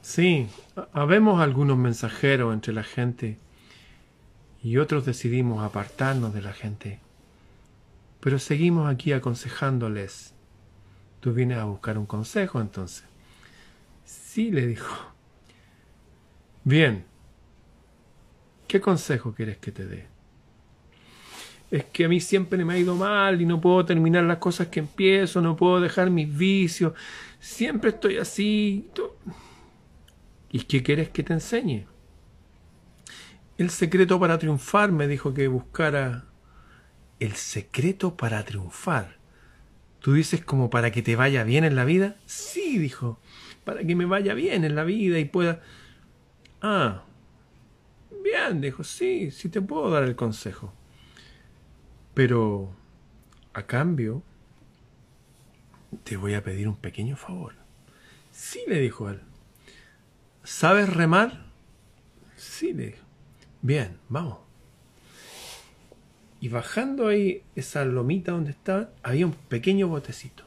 sí, 0.00 0.48
habemos 0.92 1.40
algunos 1.40 1.76
mensajeros 1.76 2.54
entre 2.54 2.72
la 2.72 2.84
gente 2.84 3.38
y 4.62 4.76
otros 4.76 5.04
decidimos 5.04 5.64
apartarnos 5.64 6.34
de 6.34 6.42
la 6.42 6.52
gente. 6.52 7.00
Pero 8.20 8.38
seguimos 8.38 8.90
aquí 8.90 9.12
aconsejándoles. 9.12 10.34
Tú 11.20 11.32
vienes 11.32 11.58
a 11.58 11.64
buscar 11.64 11.98
un 11.98 12.06
consejo 12.06 12.60
entonces. 12.60 13.04
Sí, 14.04 14.50
le 14.50 14.66
dijo. 14.66 15.12
Bien. 16.64 17.04
¿Qué 18.68 18.82
consejo 18.82 19.32
quieres 19.32 19.56
que 19.56 19.72
te 19.72 19.86
dé? 19.86 20.06
Es 21.70 21.84
que 21.84 22.04
a 22.04 22.08
mí 22.08 22.20
siempre 22.20 22.64
me 22.64 22.74
ha 22.74 22.78
ido 22.78 22.94
mal 22.94 23.40
y 23.40 23.46
no 23.46 23.60
puedo 23.60 23.84
terminar 23.84 24.24
las 24.24 24.38
cosas 24.38 24.68
que 24.68 24.80
empiezo, 24.80 25.40
no 25.40 25.56
puedo 25.56 25.80
dejar 25.80 26.10
mis 26.10 26.34
vicios, 26.36 26.92
siempre 27.40 27.90
estoy 27.90 28.18
así. 28.18 28.88
¿Y 30.52 30.60
qué 30.60 30.82
quieres 30.82 31.08
que 31.08 31.22
te 31.22 31.32
enseñe? 31.32 31.86
El 33.56 33.70
secreto 33.70 34.20
para 34.20 34.38
triunfar 34.38 34.92
me 34.92 35.08
dijo 35.08 35.34
que 35.34 35.48
buscara 35.48 36.26
el 37.20 37.32
secreto 37.32 38.16
para 38.16 38.44
triunfar. 38.44 39.16
¿Tú 40.00 40.12
dices 40.12 40.44
como 40.44 40.70
para 40.70 40.90
que 40.90 41.02
te 41.02 41.16
vaya 41.16 41.42
bien 41.42 41.64
en 41.64 41.74
la 41.74 41.84
vida? 41.84 42.16
Sí, 42.26 42.78
dijo, 42.78 43.18
para 43.64 43.82
que 43.82 43.96
me 43.96 44.04
vaya 44.04 44.34
bien 44.34 44.64
en 44.64 44.74
la 44.74 44.84
vida 44.84 45.18
y 45.18 45.24
pueda... 45.24 45.60
Ah, 46.62 47.02
bien, 48.30 48.60
dijo, 48.60 48.84
sí, 48.84 49.30
sí 49.30 49.48
te 49.48 49.60
puedo 49.60 49.90
dar 49.90 50.04
el 50.04 50.16
consejo. 50.16 50.72
Pero, 52.14 52.74
a 53.52 53.66
cambio, 53.66 54.22
te 56.04 56.16
voy 56.16 56.34
a 56.34 56.42
pedir 56.42 56.68
un 56.68 56.76
pequeño 56.76 57.16
favor. 57.16 57.54
Sí, 58.32 58.60
le 58.66 58.80
dijo 58.80 59.08
él. 59.08 59.20
¿Sabes 60.44 60.88
remar? 60.92 61.46
Sí, 62.36 62.72
le 62.72 62.86
dijo. 62.86 63.04
Bien, 63.62 63.98
vamos. 64.08 64.38
Y 66.40 66.48
bajando 66.48 67.08
ahí 67.08 67.42
esa 67.56 67.84
lomita 67.84 68.32
donde 68.32 68.52
estaba, 68.52 68.90
había 69.02 69.26
un 69.26 69.32
pequeño 69.32 69.88
botecito. 69.88 70.44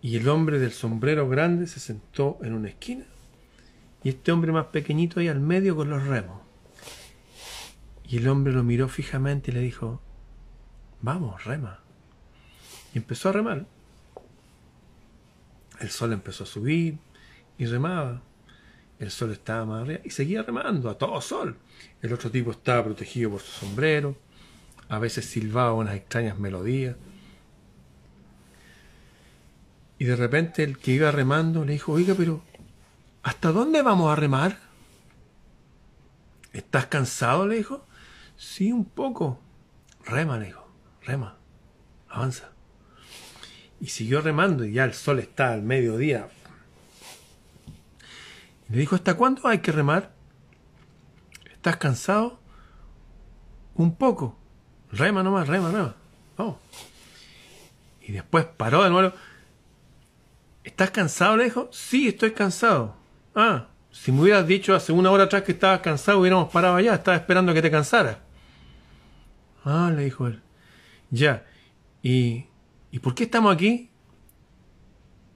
Y 0.00 0.16
el 0.16 0.28
hombre 0.28 0.58
del 0.58 0.72
sombrero 0.72 1.28
grande 1.28 1.66
se 1.66 1.80
sentó 1.80 2.38
en 2.42 2.54
una 2.54 2.68
esquina. 2.68 3.04
Y 4.04 4.10
este 4.10 4.30
hombre 4.32 4.52
más 4.52 4.66
pequeñito 4.66 5.18
ahí 5.18 5.28
al 5.28 5.40
medio 5.40 5.74
con 5.74 5.88
los 5.88 6.06
remos. 6.06 6.40
Y 8.06 8.18
el 8.18 8.28
hombre 8.28 8.52
lo 8.52 8.62
miró 8.62 8.86
fijamente 8.88 9.50
y 9.50 9.54
le 9.54 9.60
dijo, 9.60 10.00
vamos, 11.00 11.44
rema. 11.44 11.80
Y 12.92 12.98
empezó 12.98 13.30
a 13.30 13.32
remar. 13.32 13.66
El 15.80 15.90
sol 15.90 16.12
empezó 16.12 16.44
a 16.44 16.46
subir 16.46 16.98
y 17.56 17.64
remaba. 17.64 18.20
El 18.98 19.10
sol 19.10 19.32
estaba 19.32 19.64
más 19.64 19.82
arriba 19.82 20.00
y 20.04 20.10
seguía 20.10 20.42
remando 20.42 20.90
a 20.90 20.98
todo 20.98 21.20
sol. 21.20 21.56
El 22.02 22.12
otro 22.12 22.30
tipo 22.30 22.50
estaba 22.50 22.84
protegido 22.84 23.30
por 23.30 23.40
su 23.40 23.66
sombrero. 23.66 24.16
A 24.88 24.98
veces 24.98 25.24
silbaba 25.24 25.72
unas 25.72 25.96
extrañas 25.96 26.38
melodías. 26.38 26.96
Y 29.98 30.04
de 30.04 30.16
repente 30.16 30.62
el 30.62 30.78
que 30.78 30.92
iba 30.92 31.10
remando 31.10 31.64
le 31.64 31.72
dijo, 31.72 31.92
oiga, 31.92 32.14
pero 32.14 32.42
¿hasta 33.24 33.50
dónde 33.50 33.82
vamos 33.82 34.12
a 34.12 34.16
remar? 34.16 34.58
¿Estás 36.52 36.86
cansado? 36.86 37.48
le 37.48 37.56
dijo. 37.56 37.84
Sí, 38.36 38.70
un 38.70 38.84
poco. 38.84 39.40
Rema, 40.04 40.38
le 40.38 40.46
dijo. 40.46 40.64
Rema. 41.02 41.36
Avanza. 42.08 42.50
Y 43.80 43.88
siguió 43.88 44.20
remando 44.20 44.64
y 44.64 44.74
ya 44.74 44.84
el 44.84 44.94
sol 44.94 45.18
está 45.18 45.52
al 45.52 45.62
mediodía 45.62 46.28
le 48.68 48.78
dijo, 48.78 48.94
¿hasta 48.94 49.14
cuándo 49.14 49.46
hay 49.46 49.58
que 49.58 49.72
remar? 49.72 50.10
¿Estás 51.52 51.76
cansado? 51.76 52.40
Un 53.74 53.94
poco. 53.96 54.38
Rema 54.90 55.22
nomás, 55.22 55.48
rema, 55.48 55.70
rema. 55.70 55.94
Vamos. 56.36 56.56
Y 58.00 58.12
después 58.12 58.44
paró 58.44 58.82
de 58.82 58.90
nuevo. 58.90 59.14
¿Estás 60.62 60.90
cansado? 60.90 61.36
Le 61.36 61.44
dijo. 61.44 61.68
Sí, 61.72 62.08
estoy 62.08 62.32
cansado. 62.32 62.96
Ah, 63.34 63.68
si 63.90 64.12
me 64.12 64.22
hubieras 64.22 64.46
dicho 64.46 64.74
hace 64.74 64.92
una 64.92 65.10
hora 65.10 65.24
atrás 65.24 65.42
que 65.42 65.52
estabas 65.52 65.80
cansado, 65.80 66.20
hubiéramos 66.20 66.50
parado 66.50 66.76
allá. 66.76 66.94
Estaba 66.94 67.16
esperando 67.16 67.54
que 67.54 67.62
te 67.62 67.70
cansaras. 67.70 68.18
Ah, 69.64 69.92
le 69.94 70.04
dijo 70.04 70.26
él. 70.26 70.40
Ya. 71.10 71.44
¿Y, 72.02 72.46
¿Y 72.90 72.98
por 72.98 73.14
qué 73.14 73.24
estamos 73.24 73.54
aquí? 73.54 73.90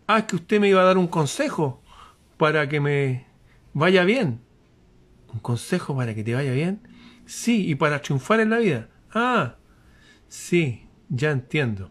Ah, 0.07 0.19
es 0.19 0.25
que 0.25 0.37
usted 0.37 0.61
me 0.61 0.69
iba 0.69 0.81
a 0.81 0.85
dar 0.85 0.99
un 0.99 1.07
consejo 1.07 1.83
para 2.37 2.69
que 2.69 2.81
me 2.81 3.27
vaya 3.75 4.05
bien. 4.05 4.41
¿Un 5.33 5.41
consejo 5.41 5.97
para 5.97 6.15
que 6.15 6.25
te 6.25 6.35
vaya 6.35 6.53
bien? 6.53 6.81
Sí, 7.27 7.69
y 7.69 7.75
para 7.75 8.01
triunfar 8.01 8.41
en 8.41 8.51
la 8.51 8.59
vida. 8.59 8.89
Ah, 9.13 9.57
sí, 10.29 10.87
ya 11.09 11.31
entiendo. 11.31 11.91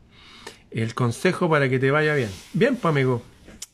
El 0.72 0.96
consejo 0.96 1.50
para 1.50 1.70
que 1.70 1.80
te 1.80 1.92
vaya 1.92 2.16
bien. 2.16 2.30
Bien, 2.54 2.76
pues 2.76 2.92
amigo. 2.92 3.24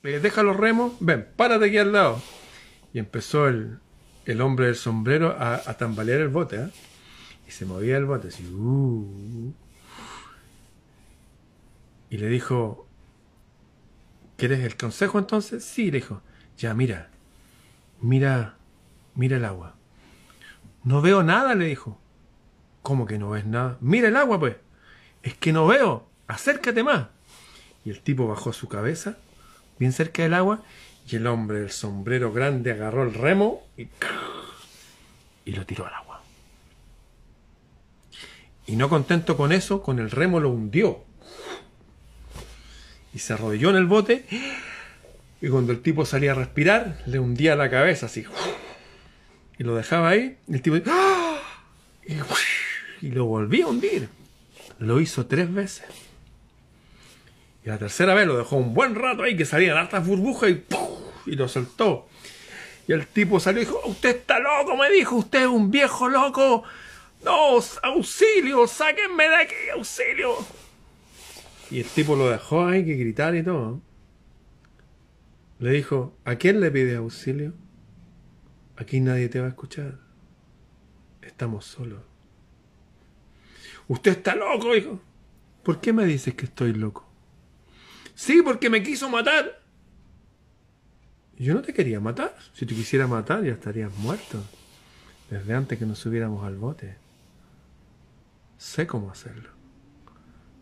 Eh, 0.03 0.19
deja 0.19 0.43
los 0.43 0.57
remos. 0.57 0.93
Ven, 0.99 1.27
párate 1.35 1.65
aquí 1.65 1.77
al 1.77 1.93
lado. 1.93 2.21
Y 2.93 2.99
empezó 2.99 3.47
el, 3.47 3.79
el 4.25 4.41
hombre 4.41 4.65
del 4.65 4.75
sombrero 4.75 5.35
a, 5.39 5.61
tambalear 5.77 6.19
el 6.19 6.27
bote. 6.27 6.57
¿eh? 6.57 6.69
Y 7.47 7.51
se 7.51 7.65
movía 7.65 7.97
el 7.97 8.05
bote 8.05 8.27
así. 8.27 8.45
Uh. 8.45 9.53
y 12.09 12.17
le 12.17 12.27
dijo, 12.27 12.85
¿quieres 14.37 14.59
el 14.59 14.75
consejo 14.75 15.19
entonces? 15.19 15.63
Sí, 15.63 15.85
le 15.85 15.99
dijo. 15.99 16.21
Ya, 16.57 16.73
mira, 16.73 17.09
mira, 18.01 18.57
mira 19.15 19.37
el 19.37 19.45
agua. 19.45 19.75
No 20.83 21.01
veo 21.01 21.23
nada, 21.23 21.55
le 21.55 21.65
dijo. 21.65 21.97
¿Cómo 22.81 23.05
que 23.05 23.17
no 23.17 23.29
ves 23.29 23.45
nada? 23.45 23.77
Mira 23.79 24.09
el 24.09 24.17
agua, 24.17 24.37
pues. 24.37 24.57
Es 25.23 25.33
que 25.35 25.53
no 25.53 25.65
veo. 25.65 26.09
Acércate 26.27 26.83
más. 26.83 27.07
Y 27.85 27.89
el 27.89 28.01
tipo 28.01 28.27
bajó 28.27 28.51
su 28.51 28.67
cabeza, 28.67 29.17
bien 29.79 29.93
cerca 29.93 30.23
del 30.23 30.33
agua, 30.33 30.63
y 31.09 31.15
el 31.15 31.27
hombre 31.27 31.59
del 31.59 31.71
sombrero 31.71 32.31
grande 32.31 32.71
agarró 32.71 33.03
el 33.03 33.13
remo 33.13 33.63
y, 33.77 33.87
y 35.45 35.51
lo 35.51 35.65
tiró 35.65 35.85
al 35.85 35.93
agua. 35.93 36.21
Y 38.65 38.75
no 38.75 38.89
contento 38.89 39.35
con 39.35 39.51
eso, 39.51 39.81
con 39.81 39.99
el 39.99 40.09
remo 40.09 40.39
lo 40.39 40.49
hundió. 40.49 41.03
Y 43.13 43.19
se 43.19 43.33
arrodilló 43.33 43.69
en 43.69 43.75
el 43.75 43.85
bote. 43.85 44.25
Y 45.41 45.49
cuando 45.49 45.73
el 45.73 45.81
tipo 45.81 46.05
salía 46.05 46.31
a 46.31 46.35
respirar, 46.35 47.01
le 47.05 47.19
hundía 47.19 47.55
la 47.55 47.69
cabeza 47.69 48.05
así. 48.05 48.25
Y 49.59 49.63
lo 49.63 49.75
dejaba 49.75 50.09
ahí. 50.09 50.37
Y 50.47 50.53
el 50.55 50.61
tipo. 50.61 50.77
¡ah! 50.87 51.39
Y, 53.01 53.09
lo 53.09 53.25
volvía 53.25 53.65
a 53.65 53.67
hundir. 53.67 54.07
Lo 54.79 55.01
hizo 55.01 55.25
tres 55.25 55.53
veces. 55.53 55.85
Y 57.65 57.69
la 57.69 57.77
tercera 57.77 58.13
vez 58.13 58.27
lo 58.27 58.37
dejó 58.37 58.57
un 58.57 58.73
buen 58.73 58.95
rato 58.95 59.23
ahí 59.23 59.37
que 59.37 59.45
salían 59.45 59.77
hartas 59.77 60.05
burbujas 60.05 60.49
y 60.49 60.63
y 61.25 61.35
lo 61.35 61.47
soltó. 61.47 62.07
Y 62.87 62.91
el 62.91 63.07
tipo 63.07 63.39
salió 63.39 63.61
y 63.61 63.65
dijo, 63.65 63.79
usted 63.85 64.17
está 64.17 64.39
loco, 64.39 64.75
me 64.75 64.89
dijo, 64.91 65.15
usted 65.15 65.43
es 65.43 65.47
un 65.47 65.71
viejo 65.71 66.09
loco. 66.09 66.63
No, 67.23 67.59
auxilio, 67.83 68.67
sáquenme 68.67 69.29
de 69.29 69.35
aquí, 69.35 69.55
auxilio. 69.73 70.35
Y 71.71 71.79
el 71.79 71.85
tipo 71.85 72.15
lo 72.15 72.29
dejó 72.29 72.65
ahí 72.65 72.83
que 72.83 72.95
gritar 72.95 73.35
y 73.35 73.43
todo. 73.43 73.79
Le 75.59 75.71
dijo, 75.71 76.17
¿a 76.25 76.35
quién 76.35 76.59
le 76.59 76.69
pide 76.71 76.97
auxilio? 76.97 77.53
Aquí 78.75 78.99
nadie 78.99 79.29
te 79.29 79.39
va 79.39 79.45
a 79.45 79.49
escuchar. 79.49 79.99
Estamos 81.21 81.65
solos. 81.65 82.01
Usted 83.87 84.11
está 84.11 84.35
loco, 84.35 84.75
hijo. 84.75 84.99
¿Por 85.63 85.79
qué 85.79 85.93
me 85.93 86.05
dices 86.05 86.33
que 86.33 86.45
estoy 86.45 86.73
loco? 86.73 87.12
Sí, 88.15 88.41
porque 88.43 88.69
me 88.69 88.83
quiso 88.83 89.09
matar. 89.09 89.61
Yo 91.37 91.53
no 91.53 91.61
te 91.61 91.73
quería 91.73 91.99
matar. 91.99 92.35
Si 92.53 92.65
te 92.65 92.75
quisiera 92.75 93.07
matar, 93.07 93.43
ya 93.43 93.53
estarías 93.53 93.95
muerto. 93.97 94.41
Desde 95.29 95.53
antes 95.53 95.79
que 95.79 95.85
nos 95.85 95.99
subiéramos 95.99 96.45
al 96.45 96.57
bote. 96.57 96.95
Sé 98.57 98.85
cómo 98.87 99.11
hacerlo. 99.11 99.49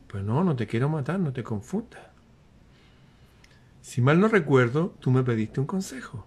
Pues 0.08 0.24
no, 0.24 0.44
no 0.44 0.56
te 0.56 0.68
quiero 0.68 0.90
matar, 0.90 1.20
no 1.20 1.34
te 1.34 1.44
confundas. 1.44 2.02
Si 3.82 4.02
mal 4.02 4.20
no 4.20 4.28
recuerdo, 4.28 4.96
tú 5.00 5.12
me 5.12 5.24
pediste 5.24 5.60
un 5.60 5.66
consejo. 5.66 6.26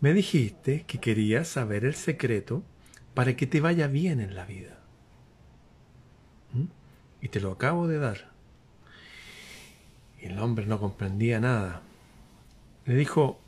Me 0.00 0.12
dijiste 0.12 0.84
que 0.86 1.00
querías 1.00 1.48
saber 1.48 1.84
el 1.84 1.94
secreto 1.94 2.62
para 3.14 3.36
que 3.36 3.46
te 3.46 3.60
vaya 3.60 3.86
bien 3.86 4.20
en 4.20 4.34
la 4.34 4.44
vida. 4.44 4.78
¿Mm? 6.52 6.64
Y 7.22 7.28
te 7.28 7.40
lo 7.40 7.52
acabo 7.52 7.86
de 7.88 7.98
dar. 7.98 8.33
Y 10.24 10.28
el 10.28 10.38
hombre 10.38 10.64
no 10.64 10.80
comprendía 10.80 11.38
nada. 11.38 11.82
Le 12.86 12.94
dijo, 12.94 13.38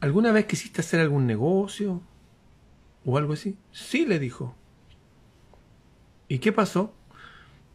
¿alguna 0.00 0.32
vez 0.32 0.46
quisiste 0.46 0.80
hacer 0.80 0.98
algún 0.98 1.24
negocio? 1.24 2.02
¿O 3.04 3.16
algo 3.16 3.34
así? 3.34 3.56
Sí, 3.70 4.04
le 4.04 4.18
dijo. 4.18 4.56
¿Y 6.26 6.40
qué 6.40 6.50
pasó? 6.50 6.92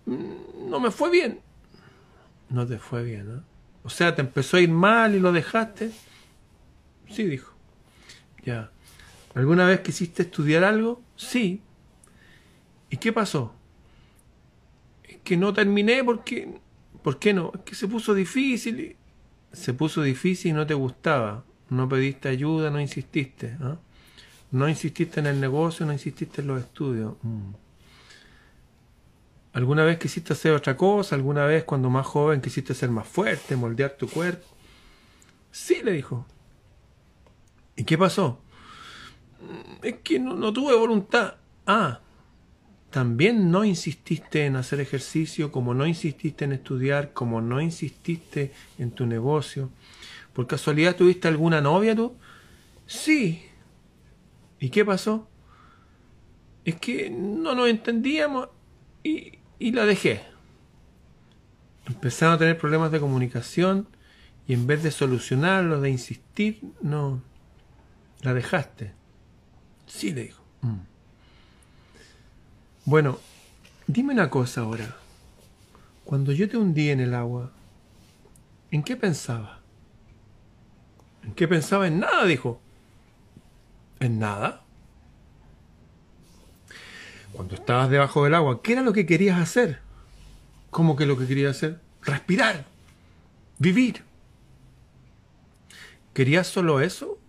Mm, 0.05 0.69
no 0.69 0.81
me 0.81 0.91
fue 0.91 1.09
bien. 1.09 1.39
No 2.49 2.67
te 2.67 2.77
fue 2.77 3.03
bien, 3.03 3.35
¿no? 3.35 3.43
O 3.83 3.89
sea, 3.89 4.13
te 4.13 4.21
empezó 4.21 4.57
a 4.57 4.59
ir 4.59 4.69
mal 4.69 5.15
y 5.15 5.19
lo 5.21 5.31
dejaste. 5.31 5.91
Sí, 7.09 7.23
dijo. 7.23 7.53
Ya. 8.43 8.69
¿Alguna 9.33 9.65
vez 9.65 9.79
quisiste 9.79 10.23
estudiar 10.23 10.65
algo? 10.65 11.01
Sí. 11.15 11.61
¿Y 12.89 12.97
qué 12.97 13.13
pasó? 13.13 13.53
Es 15.03 15.19
que 15.23 15.37
no 15.37 15.53
terminé 15.53 16.03
porque... 16.03 16.59
¿Por 17.03 17.19
qué 17.19 17.33
no? 17.33 17.51
Es 17.55 17.61
que 17.61 17.75
se 17.75 17.87
puso 17.87 18.13
difícil. 18.13 18.79
Y 18.79 18.95
se 19.51 19.73
puso 19.73 20.01
difícil 20.01 20.51
y 20.51 20.53
no 20.53 20.67
te 20.67 20.73
gustaba, 20.73 21.43
no 21.69 21.89
pediste 21.89 22.29
ayuda, 22.29 22.69
no 22.69 22.79
insististe, 22.79 23.57
¿no? 23.59 23.79
no 24.51 24.67
insististe 24.67 25.19
en 25.19 25.27
el 25.27 25.39
negocio, 25.39 25.85
no 25.85 25.93
insististe 25.93 26.41
en 26.41 26.47
los 26.47 26.59
estudios. 26.59 27.13
Mm. 27.21 27.51
¿Alguna 29.53 29.83
vez 29.83 29.97
quisiste 29.97 30.33
hacer 30.33 30.53
otra 30.53 30.77
cosa? 30.77 31.15
¿Alguna 31.15 31.45
vez 31.45 31.63
cuando 31.63 31.89
más 31.89 32.05
joven 32.05 32.41
quisiste 32.41 32.73
ser 32.73 32.89
más 32.89 33.07
fuerte, 33.07 33.55
moldear 33.55 33.91
tu 33.91 34.07
cuerpo? 34.07 34.45
Sí, 35.51 35.81
le 35.83 35.91
dijo. 35.91 36.25
¿Y 37.75 37.83
qué 37.83 37.97
pasó? 37.97 38.39
Mm, 39.41 39.85
es 39.85 39.95
que 40.03 40.19
no, 40.19 40.35
no 40.35 40.53
tuve 40.53 40.75
voluntad. 40.75 41.35
Ah, 41.65 41.99
también 42.89 43.51
no 43.51 43.65
insististe 43.65 44.45
en 44.45 44.55
hacer 44.55 44.79
ejercicio, 44.79 45.51
como 45.51 45.73
no 45.73 45.85
insististe 45.85 46.45
en 46.45 46.53
estudiar, 46.53 47.13
como 47.13 47.41
no 47.41 47.61
insististe 47.61 48.51
en 48.77 48.91
tu 48.91 49.05
negocio. 49.05 49.69
¿Por 50.33 50.47
casualidad 50.47 50.95
tuviste 50.95 51.27
alguna 51.27 51.61
novia 51.61 51.95
tú? 51.95 52.15
Sí. 52.87 53.43
¿Y 54.59 54.69
qué 54.69 54.83
pasó? 54.83 55.27
Es 56.65 56.75
que 56.75 57.09
no 57.09 57.53
nos 57.55 57.69
entendíamos 57.69 58.49
y, 59.03 59.39
y 59.59 59.71
la 59.71 59.85
dejé. 59.85 60.21
Empezaron 61.85 62.35
a 62.35 62.37
tener 62.37 62.57
problemas 62.57 62.91
de 62.91 62.99
comunicación 62.99 63.87
y 64.47 64.53
en 64.53 64.65
vez 64.65 64.81
de 64.81 64.91
solucionarlo, 64.91 65.79
de 65.79 65.91
insistir, 65.91 66.61
no, 66.81 67.21
la 68.21 68.33
dejaste. 68.33 68.93
Sí, 69.85 70.11
le 70.11 70.23
dijo. 70.23 70.43
Mm. 70.61 70.88
Bueno, 72.89 73.19
dime 73.85 74.13
una 74.13 74.31
cosa 74.31 74.61
ahora. 74.61 74.97
Cuando 76.05 76.31
yo 76.31 76.49
te 76.49 76.57
hundí 76.57 76.89
en 76.89 76.99
el 76.99 77.13
agua, 77.13 77.51
¿en 78.71 78.81
qué 78.81 78.95
pensaba? 78.95 79.59
¿En 81.23 81.35
qué 81.35 81.47
pensaba? 81.47 81.85
En 81.85 81.99
nada, 81.99 82.25
dijo. 82.25 82.59
¿En 83.99 84.17
nada? 84.17 84.63
Cuando 87.31 87.53
estabas 87.53 87.91
debajo 87.91 88.23
del 88.23 88.33
agua, 88.33 88.63
¿qué 88.63 88.71
era 88.71 88.81
lo 88.81 88.91
que 88.91 89.05
querías 89.05 89.39
hacer? 89.39 89.81
¿Cómo 90.71 90.95
que 90.95 91.05
lo 91.05 91.15
que 91.15 91.27
querías 91.27 91.57
hacer? 91.57 91.79
Respirar, 92.01 92.65
vivir. 93.59 94.03
¿Querías 96.15 96.47
solo 96.47 96.81
eso? 96.81 97.19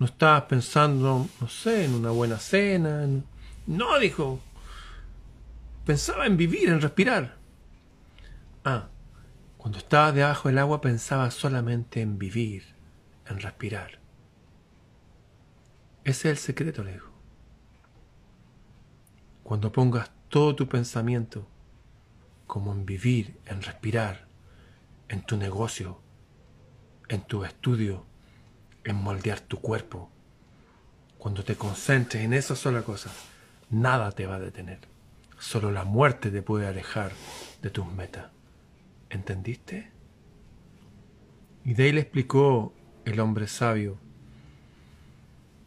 ¿No 0.00 0.06
estabas 0.06 0.42
pensando, 0.46 1.28
no 1.40 1.48
sé, 1.48 1.84
en 1.84 1.94
una 1.94 2.10
buena 2.10 2.40
cena? 2.40 3.06
No, 3.68 3.98
dijo. 4.00 4.40
Pensaba 5.88 6.26
en 6.26 6.36
vivir, 6.36 6.68
en 6.68 6.82
respirar. 6.82 7.38
Ah, 8.62 8.90
cuando 9.56 9.78
estaba 9.78 10.12
debajo 10.12 10.48
del 10.48 10.58
agua 10.58 10.82
pensaba 10.82 11.30
solamente 11.30 12.02
en 12.02 12.18
vivir, 12.18 12.74
en 13.26 13.40
respirar. 13.40 13.98
Ese 16.04 16.28
es 16.28 16.32
el 16.32 16.36
secreto, 16.36 16.84
le 16.84 16.92
dijo. 16.92 17.10
Cuando 19.42 19.72
pongas 19.72 20.10
todo 20.28 20.54
tu 20.54 20.68
pensamiento 20.68 21.48
como 22.46 22.70
en 22.72 22.84
vivir, 22.84 23.40
en 23.46 23.62
respirar, 23.62 24.26
en 25.08 25.22
tu 25.22 25.38
negocio, 25.38 26.02
en 27.08 27.22
tu 27.22 27.46
estudio, 27.46 28.04
en 28.84 28.96
moldear 28.96 29.40
tu 29.40 29.58
cuerpo, 29.62 30.10
cuando 31.16 31.44
te 31.44 31.56
concentres 31.56 32.24
en 32.24 32.34
esa 32.34 32.56
sola 32.56 32.82
cosa, 32.82 33.10
nada 33.70 34.12
te 34.12 34.26
va 34.26 34.34
a 34.34 34.40
detener. 34.40 34.97
Solo 35.38 35.70
la 35.70 35.84
muerte 35.84 36.30
te 36.30 36.42
puede 36.42 36.66
alejar 36.66 37.12
de 37.62 37.70
tus 37.70 37.86
metas. 37.86 38.26
¿Entendiste? 39.10 39.90
Y 41.64 41.74
de 41.74 41.84
ahí 41.84 41.92
le 41.92 42.00
explicó 42.00 42.72
el 43.04 43.20
hombre 43.20 43.46
sabio 43.46 43.98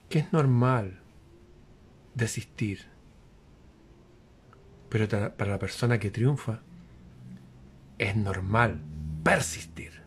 que 0.09 0.19
es 0.19 0.33
normal 0.33 0.99
desistir, 2.13 2.85
pero 4.89 5.07
para 5.37 5.51
la 5.51 5.59
persona 5.59 5.99
que 5.99 6.11
triunfa 6.11 6.59
es 7.97 8.15
normal 8.15 8.81
persistir. 9.23 10.01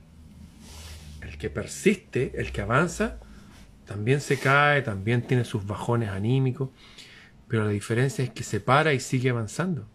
El 1.23 1.39
que 1.39 1.49
persiste, 1.49 2.33
el 2.39 2.53
que 2.53 2.61
avanza, 2.61 3.19
también 3.87 4.21
se 4.21 4.39
cae, 4.39 4.83
también 4.83 5.23
tiene 5.23 5.45
sus 5.45 5.67
bajones 5.67 6.11
anímicos, 6.11 6.71
pero 7.55 7.67
la 7.67 7.71
diferencia 7.71 8.25
es 8.25 8.31
que 8.31 8.43
se 8.43 8.59
para 8.59 8.95
y 8.95 8.99
sigue 8.99 9.31
avanzando. 9.31 9.87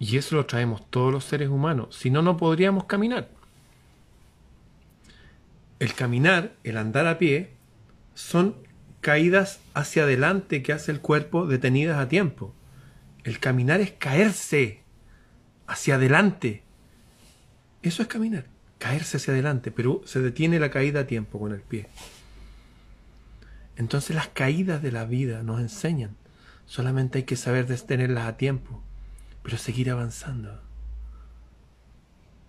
Y 0.00 0.16
eso 0.16 0.34
lo 0.34 0.46
traemos 0.46 0.90
todos 0.90 1.12
los 1.12 1.22
seres 1.22 1.48
humanos, 1.48 1.94
si 1.94 2.10
no, 2.10 2.22
no 2.22 2.36
podríamos 2.36 2.86
caminar. 2.86 3.30
El 5.78 5.94
caminar, 5.94 6.56
el 6.64 6.76
andar 6.76 7.06
a 7.06 7.18
pie, 7.18 7.52
son 8.14 8.56
caídas 9.00 9.60
hacia 9.74 10.02
adelante 10.02 10.64
que 10.64 10.72
hace 10.72 10.90
el 10.90 11.00
cuerpo 11.00 11.46
detenidas 11.46 11.98
a 12.00 12.08
tiempo. 12.08 12.52
El 13.22 13.38
caminar 13.38 13.80
es 13.80 13.92
caerse 13.92 14.82
hacia 15.68 15.94
adelante. 15.94 16.64
Eso 17.80 18.02
es 18.02 18.08
caminar, 18.08 18.46
caerse 18.78 19.18
hacia 19.18 19.34
adelante, 19.34 19.70
pero 19.70 20.02
se 20.04 20.20
detiene 20.20 20.58
la 20.58 20.72
caída 20.72 21.02
a 21.02 21.06
tiempo 21.06 21.38
con 21.38 21.52
el 21.52 21.60
pie. 21.60 21.86
Entonces 23.76 24.14
las 24.14 24.28
caídas 24.28 24.82
de 24.82 24.92
la 24.92 25.04
vida 25.04 25.42
nos 25.42 25.60
enseñan. 25.60 26.16
Solamente 26.66 27.18
hay 27.18 27.24
que 27.24 27.36
saber 27.36 27.66
detenerlas 27.66 28.26
a 28.26 28.36
tiempo, 28.36 28.82
pero 29.42 29.58
seguir 29.58 29.90
avanzando. 29.90 30.60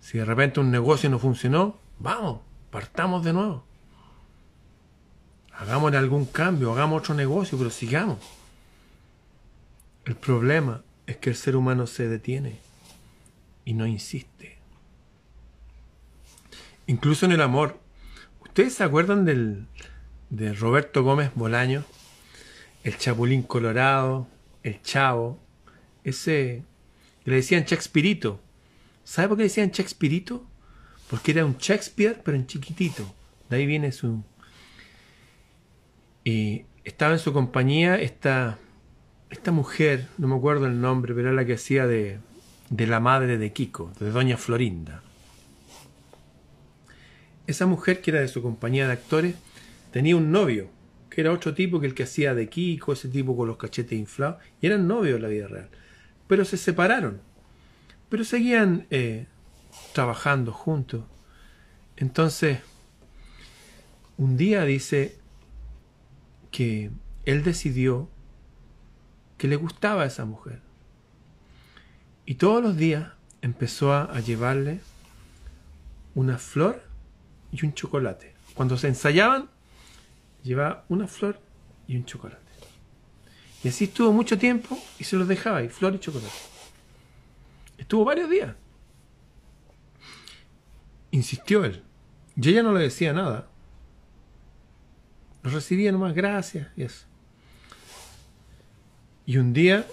Si 0.00 0.18
de 0.18 0.24
repente 0.24 0.60
un 0.60 0.70
negocio 0.70 1.10
no 1.10 1.18
funcionó, 1.18 1.78
vamos, 1.98 2.40
partamos 2.70 3.24
de 3.24 3.32
nuevo. 3.32 3.64
Hagamos 5.52 5.92
algún 5.94 6.26
cambio, 6.26 6.72
hagamos 6.72 7.00
otro 7.00 7.14
negocio, 7.14 7.58
pero 7.58 7.70
sigamos. 7.70 8.18
El 10.04 10.14
problema 10.14 10.82
es 11.06 11.16
que 11.16 11.30
el 11.30 11.36
ser 11.36 11.56
humano 11.56 11.86
se 11.86 12.08
detiene 12.08 12.58
y 13.64 13.74
no 13.74 13.86
insiste. 13.86 14.58
Incluso 16.86 17.26
en 17.26 17.32
el 17.32 17.42
amor. 17.42 17.80
¿Ustedes 18.40 18.74
se 18.74 18.84
acuerdan 18.84 19.24
del, 19.24 19.66
de 20.30 20.52
Roberto 20.54 21.02
Gómez 21.02 21.30
Bolaño? 21.34 21.84
El 22.84 22.96
Chapulín 22.98 23.42
Colorado, 23.42 24.28
el 24.62 24.80
Chavo, 24.82 25.38
ese 26.04 26.62
le 27.24 27.36
decían 27.36 27.64
Shakespeareito. 27.64 28.40
¿Sabe 29.04 29.28
por 29.28 29.36
qué 29.36 29.42
le 29.44 29.48
decían 29.48 29.70
Shakespeareito? 29.70 30.46
Porque 31.10 31.32
era 31.32 31.44
un 31.44 31.56
Shakespeare, 31.58 32.20
pero 32.24 32.36
en 32.36 32.46
chiquitito. 32.46 33.14
De 33.48 33.56
ahí 33.56 33.66
viene 33.66 33.92
su, 33.92 34.22
y 36.26 36.64
estaba 36.82 37.12
en 37.12 37.20
su 37.20 37.32
compañía 37.32 38.00
esta, 38.00 38.58
esta 39.30 39.52
mujer, 39.52 40.08
no 40.18 40.26
me 40.26 40.34
acuerdo 40.34 40.66
el 40.66 40.80
nombre, 40.80 41.14
pero 41.14 41.28
era 41.28 41.36
la 41.36 41.44
que 41.44 41.54
hacía 41.54 41.86
de, 41.86 42.18
de 42.68 42.86
la 42.88 42.98
madre 42.98 43.38
de 43.38 43.52
Kiko, 43.52 43.92
de 44.00 44.10
Doña 44.10 44.36
Florinda. 44.36 45.02
Esa 47.46 47.66
mujer, 47.66 48.00
que 48.00 48.10
era 48.10 48.20
de 48.20 48.26
su 48.26 48.42
compañía 48.42 48.88
de 48.88 48.94
actores, 48.94 49.36
tenía 49.96 50.14
un 50.14 50.30
novio, 50.30 50.68
que 51.08 51.22
era 51.22 51.32
otro 51.32 51.54
tipo 51.54 51.80
que 51.80 51.86
el 51.86 51.94
que 51.94 52.02
hacía 52.02 52.34
de 52.34 52.50
Kiko, 52.50 52.92
ese 52.92 53.08
tipo 53.08 53.34
con 53.34 53.48
los 53.48 53.56
cachetes 53.56 53.98
inflados, 53.98 54.42
y 54.60 54.66
eran 54.66 54.86
novios 54.86 55.16
en 55.16 55.22
la 55.22 55.28
vida 55.28 55.48
real. 55.48 55.70
Pero 56.28 56.44
se 56.44 56.58
separaron, 56.58 57.22
pero 58.10 58.22
seguían 58.22 58.86
eh, 58.90 59.26
trabajando 59.94 60.52
juntos. 60.52 61.06
Entonces, 61.96 62.58
un 64.18 64.36
día 64.36 64.66
dice, 64.66 65.16
que 66.50 66.90
él 67.24 67.42
decidió 67.42 68.10
que 69.38 69.48
le 69.48 69.56
gustaba 69.56 70.02
a 70.02 70.06
esa 70.06 70.26
mujer. 70.26 70.60
Y 72.26 72.34
todos 72.34 72.62
los 72.62 72.76
días 72.76 73.12
empezó 73.40 73.94
a, 73.94 74.20
llevarle 74.20 74.80
una 76.14 76.36
flor 76.36 76.82
y 77.50 77.64
un 77.64 77.72
chocolate. 77.72 78.34
Cuando 78.52 78.76
se 78.76 78.88
ensayaban, 78.88 79.48
llevaba 80.46 80.84
una 80.88 81.06
flor 81.06 81.40
y 81.86 81.96
un 81.96 82.04
chocolate. 82.04 82.40
Y 83.62 83.68
así 83.68 83.84
estuvo 83.84 84.12
mucho 84.12 84.38
tiempo 84.38 84.78
y 84.98 85.04
se 85.04 85.16
los 85.16 85.28
dejaba 85.28 85.58
ahí, 85.58 85.68
flor 85.68 85.94
y 85.94 85.98
chocolate. 85.98 86.32
Estuvo 87.78 88.04
varios 88.04 88.30
días. 88.30 88.54
Insistió 91.10 91.64
él. 91.64 91.82
Y 92.36 92.48
ella 92.48 92.62
no 92.62 92.72
le 92.72 92.80
decía 92.80 93.12
nada 93.12 93.48
recibía 95.52 95.92
nomás 95.92 96.14
gracias 96.14 96.68
y. 96.76 96.86
Y 99.26 99.38
un 99.38 99.52
día 99.52 99.86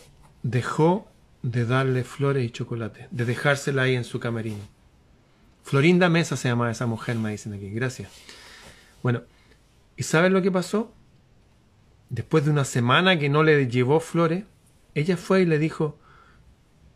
dejó 0.44 1.08
de 1.42 1.66
darle 1.66 2.04
flores 2.04 2.46
y 2.46 2.52
chocolate, 2.52 3.08
de 3.12 3.26
dejársela 3.26 3.84
ahí 3.84 3.96
en 3.96 4.04
su 4.04 4.20
camerino. 4.20 4.62
Florinda 5.63 6.10
Mesa 6.10 6.38
se 6.38 6.50
llama 6.50 6.70
esa 6.70 6.86
mujer, 6.86 7.16
me 7.16 7.32
dicen 7.32 7.54
aquí. 7.54 7.70
Gracias. 7.70 8.12
Bueno, 9.02 9.24
¿y 9.97 10.03
sabes 10.03 10.32
lo 10.32 10.41
que 10.41 10.51
pasó? 10.51 10.93
Después 12.10 12.45
de 12.45 12.51
una 12.51 12.65
semana 12.65 13.17
que 13.17 13.29
no 13.29 13.43
le 13.43 13.67
llevó 13.67 13.99
flores, 13.99 14.45
ella 14.95 15.17
fue 15.17 15.41
y 15.41 15.45
le 15.45 15.58
dijo, 15.60 15.97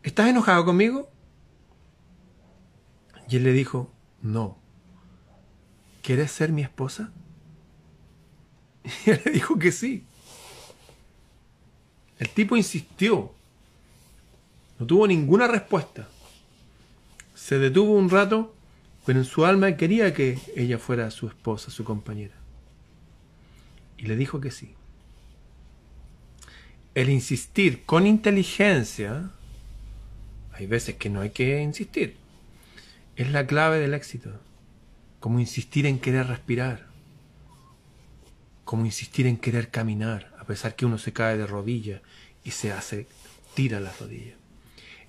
¿estás 0.02 0.28
enojado 0.28 0.64
conmigo? 0.64 1.10
Y 3.28 3.36
él 3.36 3.44
le 3.44 3.52
dijo, 3.52 3.92
no. 4.22 4.58
¿Quieres 6.02 6.30
ser 6.30 6.52
mi 6.52 6.62
esposa? 6.62 7.12
Y 9.04 9.10
él 9.10 9.20
le 9.24 9.32
dijo 9.32 9.58
que 9.58 9.72
sí. 9.72 10.04
El 12.18 12.28
tipo 12.30 12.56
insistió. 12.56 13.32
No 14.78 14.86
tuvo 14.86 15.06
ninguna 15.06 15.46
respuesta. 15.46 16.08
Se 17.34 17.58
detuvo 17.58 17.92
un 17.92 18.08
rato, 18.08 18.54
pero 19.04 19.18
en 19.18 19.24
su 19.24 19.44
alma 19.44 19.76
quería 19.76 20.14
que 20.14 20.38
ella 20.56 20.78
fuera 20.78 21.10
su 21.10 21.26
esposa, 21.26 21.70
su 21.70 21.84
compañera. 21.84 22.37
Y 23.98 24.06
le 24.06 24.16
dijo 24.16 24.40
que 24.40 24.50
sí. 24.50 24.74
El 26.94 27.10
insistir 27.10 27.84
con 27.84 28.06
inteligencia, 28.06 29.30
hay 30.52 30.66
veces 30.66 30.96
que 30.96 31.10
no 31.10 31.20
hay 31.20 31.30
que 31.30 31.60
insistir, 31.60 32.16
es 33.16 33.30
la 33.30 33.46
clave 33.46 33.78
del 33.78 33.94
éxito. 33.94 34.30
Como 35.20 35.40
insistir 35.40 35.84
en 35.84 35.98
querer 35.98 36.28
respirar 36.28 36.88
como 38.68 38.84
insistir 38.84 39.26
en 39.26 39.38
querer 39.38 39.70
caminar, 39.70 40.30
a 40.38 40.44
pesar 40.44 40.76
que 40.76 40.84
uno 40.84 40.98
se 40.98 41.14
cae 41.14 41.38
de 41.38 41.46
rodillas 41.46 42.02
y 42.44 42.50
se 42.50 42.70
hace, 42.70 43.06
tira 43.54 43.80
las 43.80 43.98
rodillas. 43.98 44.36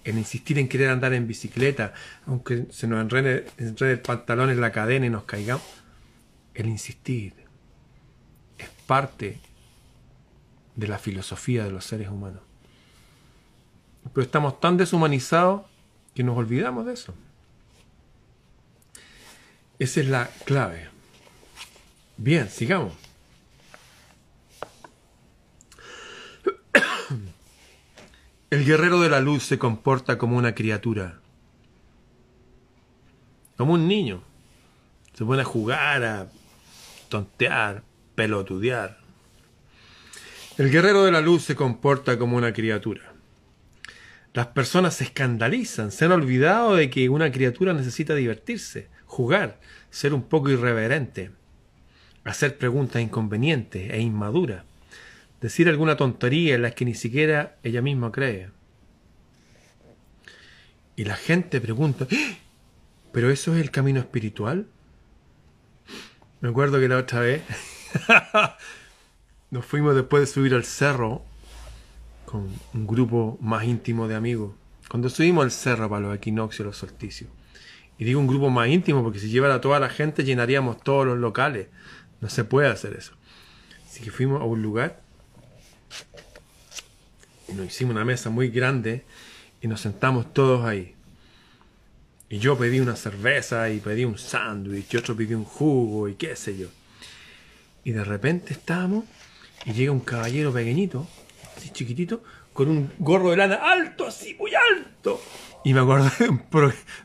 El 0.05 0.17
insistir 0.17 0.57
en 0.59 0.69
querer 0.69 0.89
andar 0.89 1.11
en 1.11 1.27
bicicleta, 1.27 1.93
aunque 2.25 2.67
se 2.71 2.87
nos 2.87 3.01
enrede, 3.01 3.47
el 3.57 3.99
pantalón 3.99 4.49
en 4.49 4.61
la 4.61 4.71
cadena 4.71 5.07
y 5.07 5.09
nos 5.09 5.25
caigamos. 5.25 5.67
El 6.53 6.67
insistir 6.67 7.33
parte 8.89 9.39
de 10.75 10.87
la 10.87 10.97
filosofía 10.97 11.63
de 11.63 11.69
los 11.69 11.85
seres 11.85 12.09
humanos. 12.09 12.41
Pero 14.11 14.25
estamos 14.25 14.59
tan 14.59 14.77
deshumanizados 14.77 15.61
que 16.15 16.23
nos 16.23 16.35
olvidamos 16.35 16.87
de 16.87 16.93
eso. 16.93 17.13
Esa 19.77 19.99
es 19.99 20.07
la 20.07 20.27
clave. 20.43 20.89
Bien, 22.17 22.49
sigamos. 22.49 22.93
El 28.49 28.65
guerrero 28.65 28.99
de 29.01 29.09
la 29.09 29.19
luz 29.19 29.43
se 29.43 29.59
comporta 29.59 30.17
como 30.17 30.35
una 30.35 30.55
criatura, 30.55 31.19
como 33.55 33.73
un 33.73 33.87
niño. 33.87 34.23
Se 35.13 35.23
pone 35.25 35.43
a 35.43 35.45
jugar, 35.45 36.03
a 36.03 36.27
tontear, 37.09 37.83
pelotudear. 38.19 38.97
El 40.57 40.69
guerrero 40.69 41.05
de 41.05 41.11
la 41.13 41.21
luz 41.21 41.43
se 41.43 41.55
comporta 41.55 42.19
como 42.19 42.35
una 42.35 42.51
criatura. 42.51 43.13
Las 44.33 44.47
personas 44.47 44.95
se 44.95 45.05
escandalizan, 45.05 45.89
se 45.89 46.03
han 46.03 46.11
olvidado 46.11 46.75
de 46.75 46.89
que 46.89 47.07
una 47.07 47.31
criatura 47.31 47.71
necesita 47.71 48.15
divertirse, 48.15 48.89
jugar, 49.05 49.61
ser 49.89 50.13
un 50.13 50.23
poco 50.23 50.49
irreverente, 50.49 51.31
hacer 52.25 52.57
preguntas 52.57 53.01
inconvenientes 53.01 53.89
e 53.89 54.01
inmaduras 54.01 54.65
decir 55.39 55.69
alguna 55.69 55.95
tontería 55.95 56.55
en 56.55 56.63
la 56.63 56.71
que 56.71 56.83
ni 56.83 56.95
siquiera 56.95 57.55
ella 57.63 57.81
misma 57.81 58.11
cree. 58.11 58.49
Y 60.97 61.05
la 61.05 61.15
gente 61.15 61.61
pregunta, 61.61 62.05
¡Ah! 62.11 62.37
¿pero 63.13 63.29
eso 63.29 63.55
es 63.55 63.61
el 63.61 63.71
camino 63.71 64.01
espiritual? 64.01 64.67
Me 66.41 66.49
acuerdo 66.49 66.81
que 66.81 66.89
la 66.89 66.97
otra 66.97 67.21
vez 67.21 67.43
nos 69.51 69.65
fuimos 69.65 69.95
después 69.95 70.21
de 70.21 70.27
subir 70.27 70.53
al 70.53 70.63
cerro 70.63 71.23
con 72.25 72.47
un 72.73 72.87
grupo 72.87 73.37
más 73.41 73.63
íntimo 73.63 74.07
de 74.07 74.15
amigos. 74.15 74.53
Cuando 74.87 75.09
subimos 75.09 75.43
al 75.43 75.51
cerro 75.51 75.89
para 75.89 76.01
los 76.01 76.15
equinoccios, 76.15 76.65
los 76.65 76.77
solsticios. 76.77 77.29
Y 77.97 78.05
digo 78.05 78.19
un 78.19 78.27
grupo 78.27 78.49
más 78.49 78.69
íntimo 78.69 79.03
porque 79.03 79.19
si 79.19 79.29
llevara 79.29 79.55
a 79.55 79.61
toda 79.61 79.79
la 79.79 79.89
gente 79.89 80.23
llenaríamos 80.23 80.81
todos 80.81 81.05
los 81.05 81.17
locales. 81.17 81.67
No 82.21 82.29
se 82.29 82.43
puede 82.43 82.67
hacer 82.67 82.93
eso. 82.93 83.13
Así 83.85 84.03
que 84.03 84.11
fuimos 84.11 84.41
a 84.41 84.45
un 84.45 84.61
lugar 84.61 85.01
y 87.47 87.53
nos 87.53 87.65
hicimos 87.67 87.95
una 87.95 88.05
mesa 88.05 88.29
muy 88.29 88.49
grande 88.49 89.03
y 89.61 89.67
nos 89.67 89.81
sentamos 89.81 90.33
todos 90.33 90.65
ahí. 90.65 90.95
Y 92.29 92.37
yo 92.37 92.57
pedí 92.57 92.79
una 92.79 92.95
cerveza 92.95 93.69
y 93.69 93.79
pedí 93.79 94.05
un 94.05 94.17
sándwich 94.17 94.93
y 94.93 94.97
otro 94.97 95.15
pidió 95.15 95.37
un 95.37 95.45
jugo 95.45 96.07
y 96.07 96.15
qué 96.15 96.35
sé 96.35 96.57
yo. 96.57 96.67
Y 97.89 97.91
de 97.91 98.03
repente 98.03 98.53
estábamos 98.53 99.05
y 99.65 99.73
llega 99.73 99.91
un 99.91 100.01
caballero 100.01 100.53
pequeñito, 100.53 101.07
así 101.57 101.71
chiquitito, 101.71 102.21
con 102.53 102.69
un 102.69 102.91
gorro 102.99 103.31
de 103.31 103.37
lana 103.37 103.55
alto, 103.55 104.05
así 104.05 104.35
muy 104.35 104.51
alto. 104.53 105.19
Y 105.65 105.73
me 105.73 105.79
acordé 105.79 106.11
de 106.19 106.29
un, 106.29 106.43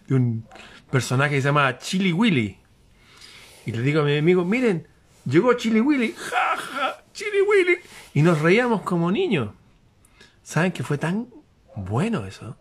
de 0.06 0.14
un 0.14 0.46
personaje 0.90 1.36
que 1.36 1.40
se 1.40 1.48
llama 1.48 1.78
Chili 1.78 2.12
Willy. 2.12 2.58
Y 3.64 3.72
le 3.72 3.80
digo 3.80 4.02
a 4.02 4.04
mi 4.04 4.18
amigo, 4.18 4.44
miren, 4.44 4.86
llegó 5.24 5.54
Chili 5.54 5.80
Willy, 5.80 6.12
ja, 6.18 6.56
ja, 6.58 7.02
Chili 7.14 7.40
Willy. 7.40 7.78
Y 8.12 8.20
nos 8.20 8.42
reíamos 8.42 8.82
como 8.82 9.10
niños. 9.10 9.54
¿Saben 10.42 10.70
que 10.70 10.82
fue 10.82 10.98
tan 10.98 11.28
bueno 11.76 12.26
eso? 12.26 12.58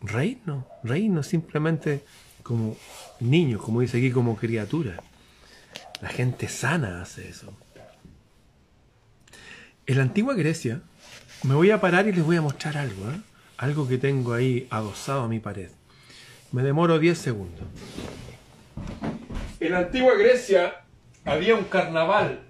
Reírnos, 0.00 0.64
reírnos 0.82 1.26
simplemente 1.26 2.06
como 2.42 2.74
niños, 3.20 3.60
como 3.60 3.82
dice 3.82 3.98
aquí, 3.98 4.10
como 4.10 4.34
criatura. 4.34 4.96
La 6.04 6.10
gente 6.10 6.48
sana 6.48 7.00
hace 7.00 7.26
eso. 7.30 7.54
En 9.86 9.96
la 9.96 10.02
antigua 10.02 10.34
Grecia, 10.34 10.82
me 11.44 11.54
voy 11.54 11.70
a 11.70 11.80
parar 11.80 12.06
y 12.06 12.12
les 12.12 12.22
voy 12.22 12.36
a 12.36 12.42
mostrar 12.42 12.76
algo, 12.76 13.10
¿eh? 13.10 13.20
algo 13.56 13.88
que 13.88 13.96
tengo 13.96 14.34
ahí 14.34 14.66
adosado 14.68 15.22
a 15.22 15.28
mi 15.28 15.40
pared. 15.40 15.70
Me 16.52 16.62
demoro 16.62 16.98
10 16.98 17.16
segundos. 17.16 17.66
En 19.60 19.72
la 19.72 19.78
antigua 19.78 20.14
Grecia 20.18 20.84
había 21.24 21.54
un 21.54 21.64
carnaval 21.64 22.40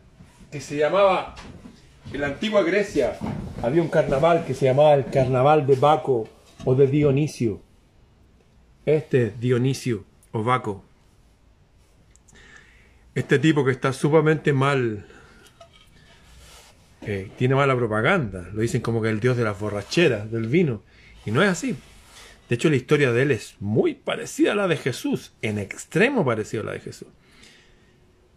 que 0.51 0.61
se 0.61 0.77
llamaba, 0.77 1.37
en 2.13 2.23
la 2.23 2.27
antigua 2.27 2.65
Grecia 2.65 3.17
había 3.63 3.83
un 3.83 3.89
carnaval 3.89 4.45
que 4.47 4.55
se 4.55 4.65
llamaba 4.65 4.95
el 4.95 5.07
carnaval 5.07 5.65
de 5.65 5.77
Baco 5.77 6.29
o 6.65 6.75
de 6.75 6.89
Dionisio. 6.89 7.61
Este 8.85 9.27
es 9.27 9.39
Dionisio 9.39 10.05
o 10.33 10.43
Baco. 10.43 10.83
Este 13.15 13.39
tipo 13.39 13.65
que 13.65 13.71
está 13.71 13.93
sumamente 13.93 14.53
mal, 14.53 15.07
tiene 17.37 17.55
mala 17.55 17.77
propaganda. 17.77 18.49
Lo 18.53 18.61
dicen 18.61 18.81
como 18.81 19.03
que 19.03 19.11
el 19.11 19.21
dios 19.21 19.37
de 19.37 19.45
las 19.45 19.59
borracheras, 19.59 20.31
del 20.31 20.49
vino. 20.49 20.83
Y 21.25 21.31
no 21.31 21.43
es 21.43 21.49
así. 21.49 21.77
De 22.49 22.57
hecho, 22.57 22.69
la 22.69 22.77
historia 22.77 23.13
de 23.13 23.23
él 23.23 23.31
es 23.31 23.57
muy 23.61 23.95
parecida 23.95 24.53
a 24.53 24.55
la 24.55 24.69
de 24.69 24.77
Jesús, 24.77 25.33
en 25.43 25.59
extremo 25.59 26.25
parecida 26.25 26.61
a 26.61 26.65
la 26.65 26.73
de 26.73 26.81
Jesús. 26.81 27.09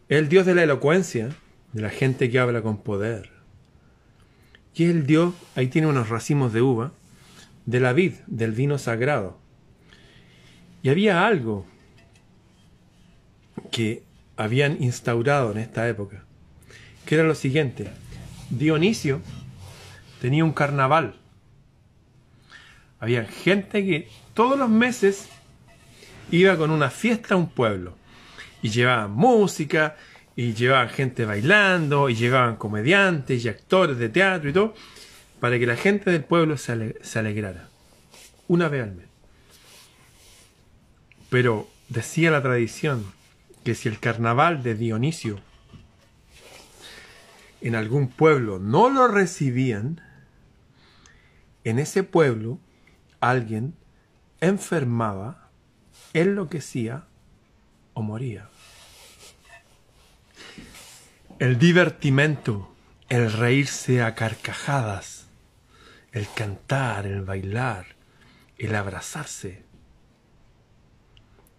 El 0.09 0.29
Dios 0.29 0.45
de 0.45 0.55
la 0.55 0.63
elocuencia, 0.63 1.29
de 1.73 1.81
la 1.81 1.89
gente 1.89 2.29
que 2.29 2.39
habla 2.39 2.61
con 2.61 2.77
poder. 2.77 3.31
Y 4.73 4.85
es 4.85 4.91
el 4.91 5.05
Dios, 5.05 5.33
ahí 5.55 5.67
tiene 5.67 5.87
unos 5.87 6.09
racimos 6.09 6.53
de 6.53 6.61
uva, 6.61 6.93
de 7.65 7.79
la 7.79 7.91
vid, 7.93 8.13
del 8.27 8.53
vino 8.53 8.77
sagrado. 8.77 9.37
Y 10.83 10.89
había 10.89 11.25
algo 11.27 11.65
que 13.71 14.03
habían 14.37 14.81
instaurado 14.81 15.51
en 15.51 15.57
esta 15.57 15.87
época, 15.89 16.23
que 17.05 17.15
era 17.15 17.23
lo 17.23 17.35
siguiente. 17.35 17.89
Dionisio 18.49 19.21
tenía 20.21 20.45
un 20.45 20.53
carnaval 20.53 21.15
había 22.99 23.25
gente 23.25 23.85
que 23.85 24.09
todos 24.33 24.57
los 24.57 24.69
meses 24.69 25.27
iba 26.31 26.57
con 26.57 26.71
una 26.71 26.89
fiesta 26.89 27.35
a 27.35 27.37
un 27.37 27.49
pueblo. 27.49 27.95
Y 28.61 28.69
llevaban 28.69 29.11
música, 29.11 29.95
y 30.35 30.53
llevaban 30.53 30.89
gente 30.89 31.25
bailando, 31.25 32.09
y 32.09 32.15
llevaban 32.15 32.55
comediantes 32.55 33.43
y 33.45 33.49
actores 33.49 33.97
de 33.97 34.09
teatro 34.09 34.49
y 34.49 34.53
todo, 34.53 34.73
para 35.39 35.59
que 35.59 35.67
la 35.67 35.75
gente 35.75 36.09
del 36.09 36.23
pueblo 36.23 36.57
se, 36.57 36.97
se 37.03 37.19
alegrara. 37.19 37.69
Una 38.47 38.67
vez 38.67 38.83
al 38.83 38.95
mes. 38.95 39.05
Pero 41.29 41.69
decía 41.89 42.31
la 42.31 42.41
tradición 42.41 43.05
que 43.67 43.75
si 43.75 43.89
el 43.89 43.99
carnaval 43.99 44.63
de 44.63 44.75
Dionisio 44.75 45.41
en 47.59 47.75
algún 47.75 48.07
pueblo 48.07 48.59
no 48.59 48.87
lo 48.87 49.09
recibían, 49.09 49.99
en 51.65 51.77
ese 51.77 52.03
pueblo 52.03 52.59
alguien 53.19 53.75
enfermaba, 54.39 55.49
enloquecía 56.13 57.07
o 57.93 58.03
moría. 58.03 58.47
El 61.37 61.59
divertimento, 61.59 62.73
el 63.09 63.33
reírse 63.33 64.01
a 64.01 64.15
carcajadas, 64.15 65.27
el 66.13 66.25
cantar, 66.33 67.05
el 67.05 67.21
bailar, 67.21 67.85
el 68.57 68.75
abrazarse, 68.75 69.65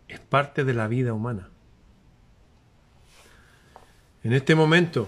es 0.09 0.21
parte 0.21 0.65
de 0.65 0.73
la 0.73 0.89
vida 0.89 1.13
humana. 1.13 1.51
En 4.25 4.33
este 4.33 4.55
momento 4.55 5.07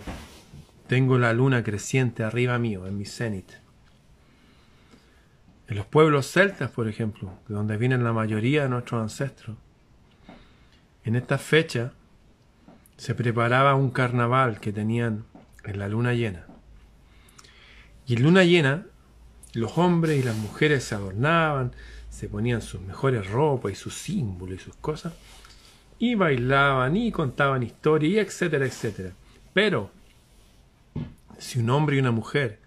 tengo 0.87 1.19
la 1.19 1.33
luna 1.33 1.65
creciente 1.65 2.23
arriba 2.23 2.59
mío, 2.59 2.87
en 2.87 2.97
mi 2.97 3.05
cenit. 3.05 3.51
En 5.69 5.77
los 5.77 5.87
pueblos 5.87 6.31
celtas, 6.31 6.71
por 6.71 6.89
ejemplo, 6.89 7.33
de 7.49 7.55
donde 7.55 7.77
vienen 7.77 8.05
la 8.05 8.13
mayoría 8.13 8.63
de 8.63 8.69
nuestros 8.69 9.01
ancestros, 9.03 9.57
en 11.05 11.17
esta 11.17 11.39
fecha 11.39 11.93
se 12.97 13.15
preparaba 13.15 13.75
un 13.75 13.91
carnaval 13.91 14.61
que 14.61 14.73
tenían 14.73 15.25
en 15.65 15.79
la 15.79 15.89
luna 15.89 16.13
llena. 16.13 16.47
Y 18.07 18.15
en 18.15 18.23
luna 18.23 18.45
llena, 18.45 18.87
los 19.55 19.79
hombres 19.79 20.19
y 20.19 20.23
las 20.23 20.37
mujeres 20.37 20.85
se 20.85 20.95
adornaban, 20.95 21.73
se 22.11 22.29
ponían 22.29 22.63
sus 22.63 22.81
mejores 22.81 23.29
ropas 23.29 23.73
y 23.73 23.75
sus 23.75 23.95
símbolos 23.95 24.61
y 24.61 24.65
sus 24.65 24.77
cosas, 24.77 25.15
y 26.01 26.15
bailaban 26.15 26.97
y 26.97 27.13
contaban 27.13 27.63
historias, 27.63 28.27
etcétera, 28.27 28.65
etcétera. 28.65 29.13
Pero, 29.53 29.91
si 31.39 31.61
un 31.61 31.69
hombre 31.69 31.97
y 31.97 32.01
una 32.01 32.11
mujer 32.11 32.59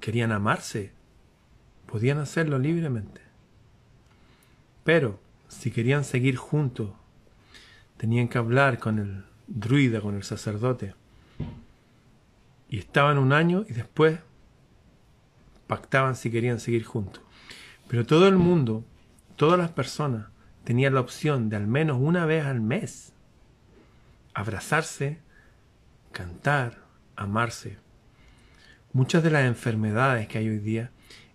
querían 0.00 0.30
amarse, 0.30 0.92
podían 1.86 2.18
hacerlo 2.18 2.60
libremente. 2.60 3.20
Pero 4.84 5.18
si 5.48 5.72
querían 5.72 6.04
seguir 6.04 6.36
juntos, 6.36 6.92
tenían 7.96 8.28
que 8.28 8.38
hablar 8.38 8.78
con 8.78 9.00
el 9.00 9.24
druida, 9.48 10.00
con 10.00 10.14
el 10.14 10.22
sacerdote. 10.22 10.94
Y 12.70 12.78
estaban 12.78 13.18
un 13.18 13.32
año 13.32 13.64
y 13.68 13.72
después 13.72 14.20
pactaban 15.66 16.14
si 16.14 16.30
querían 16.30 16.60
seguir 16.60 16.84
juntos. 16.84 17.22
Pero 17.88 18.06
todo 18.06 18.28
el 18.28 18.36
mundo, 18.36 18.84
todas 19.34 19.58
las 19.58 19.70
personas, 19.72 20.31
tenían 20.64 20.94
la 20.94 21.00
opción 21.00 21.48
de 21.48 21.56
al 21.56 21.66
menos 21.66 21.98
una 22.00 22.26
vez 22.26 22.44
al 22.44 22.60
mes 22.60 23.12
abrazarse, 24.34 25.18
cantar, 26.12 26.78
amarse. 27.16 27.78
Muchas 28.92 29.22
de 29.22 29.30
las 29.30 29.44
enfermedades 29.44 30.28
que 30.28 30.38
hay 30.38 30.48
hoy 30.48 30.58
día 30.58 30.90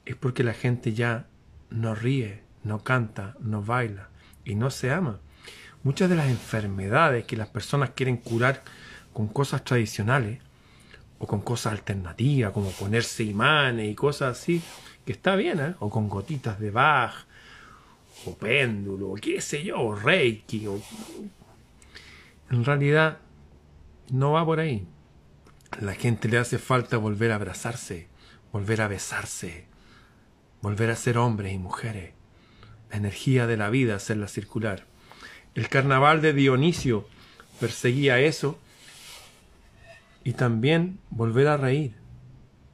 es 0.05 0.15
porque 0.15 0.43
la 0.43 0.53
gente 0.53 0.93
ya 0.93 1.27
no 1.69 1.95
ríe, 1.95 2.41
no 2.63 2.83
canta, 2.83 3.35
no 3.39 3.61
baila 3.61 4.09
y 4.45 4.55
no 4.55 4.69
se 4.69 4.91
ama. 4.91 5.19
Muchas 5.83 6.09
de 6.09 6.15
las 6.15 6.27
enfermedades 6.27 7.25
que 7.25 7.37
las 7.37 7.49
personas 7.49 7.91
quieren 7.91 8.17
curar 8.17 8.63
con 9.13 9.27
cosas 9.27 9.63
tradicionales 9.63 10.39
o 11.19 11.27
con 11.27 11.41
cosas 11.41 11.73
alternativas, 11.73 12.51
como 12.51 12.71
ponerse 12.71 13.23
imanes 13.23 13.89
y 13.89 13.95
cosas 13.95 14.37
así, 14.37 14.61
que 15.05 15.11
está 15.11 15.35
bien, 15.35 15.59
¿eh? 15.59 15.75
o 15.79 15.89
con 15.89 16.09
gotitas 16.09 16.59
de 16.59 16.71
Bach, 16.71 17.25
o 18.25 18.35
péndulo, 18.35 19.11
o 19.11 19.15
qué 19.15 19.41
sé 19.41 19.63
yo, 19.63 19.79
o 19.79 19.95
Reiki, 19.95 20.67
o... 20.67 20.81
en 22.49 22.65
realidad 22.65 23.19
no 24.11 24.33
va 24.33 24.45
por 24.45 24.59
ahí. 24.59 24.87
A 25.71 25.81
la 25.81 25.93
gente 25.93 26.27
le 26.29 26.37
hace 26.37 26.57
falta 26.57 26.97
volver 26.97 27.31
a 27.31 27.35
abrazarse, 27.35 28.07
volver 28.51 28.81
a 28.81 28.87
besarse, 28.87 29.65
volver 30.61 30.89
a 30.89 30.95
ser 30.95 31.17
hombres 31.17 31.53
y 31.53 31.57
mujeres, 31.57 32.13
la 32.89 32.97
energía 32.97 33.47
de 33.47 33.57
la 33.57 33.69
vida, 33.69 33.95
hacerla 33.95 34.27
circular. 34.27 34.85
El 35.55 35.69
carnaval 35.69 36.21
de 36.21 36.33
Dionisio 36.33 37.07
perseguía 37.59 38.19
eso 38.19 38.59
y 40.23 40.33
también 40.33 40.99
volver 41.09 41.47
a 41.47 41.57
reír 41.57 41.95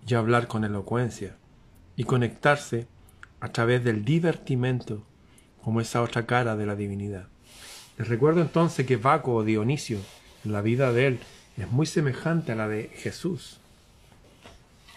y 0.06 0.14
hablar 0.14 0.48
con 0.48 0.64
elocuencia 0.64 1.36
y 1.96 2.04
conectarse 2.04 2.88
a 3.40 3.50
través 3.50 3.84
del 3.84 4.04
divertimento 4.04 5.06
como 5.64 5.82
esa 5.82 6.02
otra 6.02 6.26
cara 6.26 6.56
de 6.56 6.66
la 6.66 6.76
divinidad. 6.76 7.28
Les 7.98 8.08
recuerdo 8.08 8.42
entonces 8.42 8.86
que 8.86 8.98
Baco 8.98 9.34
o 9.34 9.44
Dionisio, 9.44 10.00
la 10.44 10.62
vida 10.62 10.92
de 10.92 11.08
él, 11.08 11.20
es 11.58 11.72
muy 11.72 11.86
semejante 11.86 12.52
a 12.52 12.56
la 12.56 12.68
de 12.68 12.90
Jesús, 12.96 13.60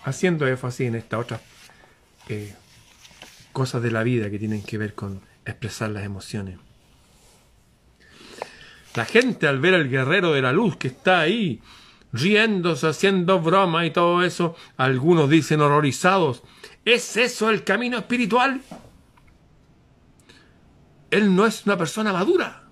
haciendo 0.04 0.46
énfasis 0.46 0.88
en 0.88 0.94
esta 0.94 1.18
otra 1.18 1.40
eh, 2.28 2.54
cosas 3.52 3.82
de 3.82 3.90
la 3.90 4.02
vida 4.02 4.30
que 4.30 4.38
tienen 4.38 4.62
que 4.62 4.78
ver 4.78 4.94
con 4.94 5.20
expresar 5.44 5.90
las 5.90 6.04
emociones. 6.04 6.58
La 8.94 9.04
gente 9.04 9.46
al 9.46 9.60
ver 9.60 9.74
al 9.74 9.90
guerrero 9.90 10.32
de 10.32 10.42
la 10.42 10.52
luz 10.52 10.76
que 10.76 10.88
está 10.88 11.20
ahí, 11.20 11.60
riéndose, 12.12 12.88
haciendo 12.88 13.40
broma 13.40 13.84
y 13.84 13.90
todo 13.90 14.24
eso, 14.24 14.56
algunos 14.78 15.28
dicen 15.28 15.60
horrorizados, 15.60 16.42
¿es 16.84 17.16
eso 17.18 17.50
el 17.50 17.62
camino 17.62 17.98
espiritual? 17.98 18.62
Él 21.10 21.34
no 21.34 21.46
es 21.46 21.66
una 21.66 21.76
persona 21.76 22.12
madura. 22.12 22.64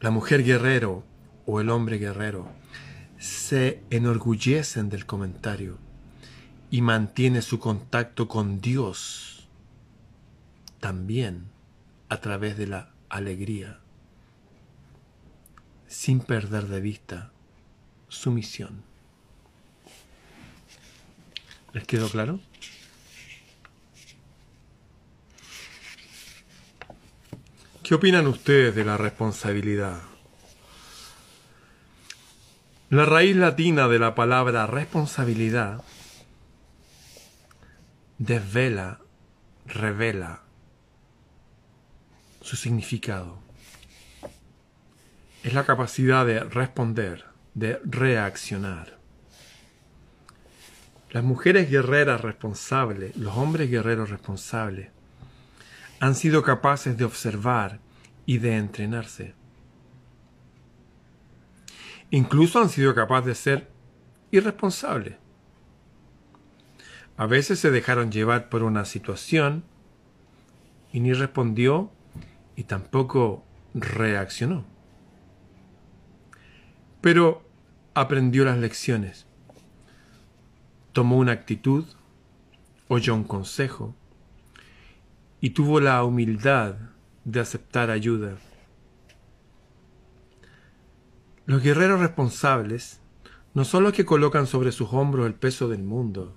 La 0.00 0.10
mujer 0.10 0.44
guerrero 0.44 1.04
o 1.46 1.60
el 1.60 1.70
hombre 1.70 1.98
guerrero 1.98 2.48
se 3.18 3.82
enorgullecen 3.90 4.88
del 4.88 5.06
comentario 5.06 5.78
y 6.70 6.82
mantiene 6.82 7.42
su 7.42 7.58
contacto 7.58 8.28
con 8.28 8.60
Dios 8.60 9.48
también 10.80 11.48
a 12.08 12.20
través 12.20 12.56
de 12.56 12.66
la 12.66 12.92
alegría, 13.08 13.80
sin 15.86 16.20
perder 16.20 16.66
de 16.68 16.80
vista 16.80 17.32
su 18.08 18.30
misión. 18.30 18.82
¿Les 21.72 21.84
quedó 21.84 22.08
claro? 22.08 22.40
¿Qué 27.88 27.94
opinan 27.94 28.26
ustedes 28.26 28.74
de 28.74 28.84
la 28.84 28.98
responsabilidad? 28.98 30.02
La 32.90 33.06
raíz 33.06 33.34
latina 33.34 33.88
de 33.88 33.98
la 33.98 34.14
palabra 34.14 34.66
responsabilidad 34.66 35.82
desvela, 38.18 39.00
revela 39.64 40.42
su 42.42 42.56
significado. 42.56 43.38
Es 45.42 45.54
la 45.54 45.64
capacidad 45.64 46.26
de 46.26 46.40
responder, 46.40 47.24
de 47.54 47.80
reaccionar. 47.84 48.98
Las 51.08 51.24
mujeres 51.24 51.70
guerreras 51.70 52.20
responsables, 52.20 53.16
los 53.16 53.34
hombres 53.34 53.70
guerreros 53.70 54.10
responsables, 54.10 54.90
han 56.00 56.14
sido 56.14 56.42
capaces 56.42 56.96
de 56.96 57.04
observar 57.04 57.80
y 58.26 58.38
de 58.38 58.56
entrenarse. 58.56 59.34
Incluso 62.10 62.60
han 62.60 62.68
sido 62.68 62.94
capaces 62.94 63.26
de 63.26 63.34
ser 63.34 63.70
irresponsables. 64.30 65.16
A 67.16 67.26
veces 67.26 67.58
se 67.58 67.70
dejaron 67.70 68.12
llevar 68.12 68.48
por 68.48 68.62
una 68.62 68.84
situación 68.84 69.64
y 70.92 71.00
ni 71.00 71.12
respondió 71.12 71.90
y 72.54 72.64
tampoco 72.64 73.44
reaccionó. 73.74 74.64
Pero 77.00 77.42
aprendió 77.94 78.44
las 78.44 78.58
lecciones, 78.58 79.26
tomó 80.92 81.16
una 81.16 81.32
actitud, 81.32 81.84
oyó 82.88 83.14
un 83.14 83.24
consejo, 83.24 83.94
y 85.40 85.50
tuvo 85.50 85.80
la 85.80 86.02
humildad 86.04 86.76
de 87.24 87.40
aceptar 87.40 87.90
ayuda. 87.90 88.36
Los 91.46 91.62
guerreros 91.62 92.00
responsables 92.00 93.00
no 93.54 93.64
son 93.64 93.82
los 93.82 93.92
que 93.92 94.04
colocan 94.04 94.46
sobre 94.46 94.72
sus 94.72 94.92
hombros 94.92 95.26
el 95.26 95.34
peso 95.34 95.68
del 95.68 95.82
mundo, 95.82 96.34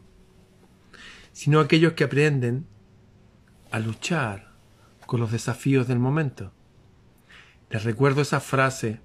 sino 1.34 1.60
aquellos 1.60 1.94
que 1.94 2.04
aprenden 2.04 2.66
a 3.72 3.80
luchar 3.80 4.52
con 5.06 5.20
los 5.20 5.32
desafíos 5.32 5.88
del 5.88 6.00
momento. 6.00 6.52
Les 7.70 7.84
recuerdo 7.84 8.22
esa 8.22 8.40
frase 8.40 9.02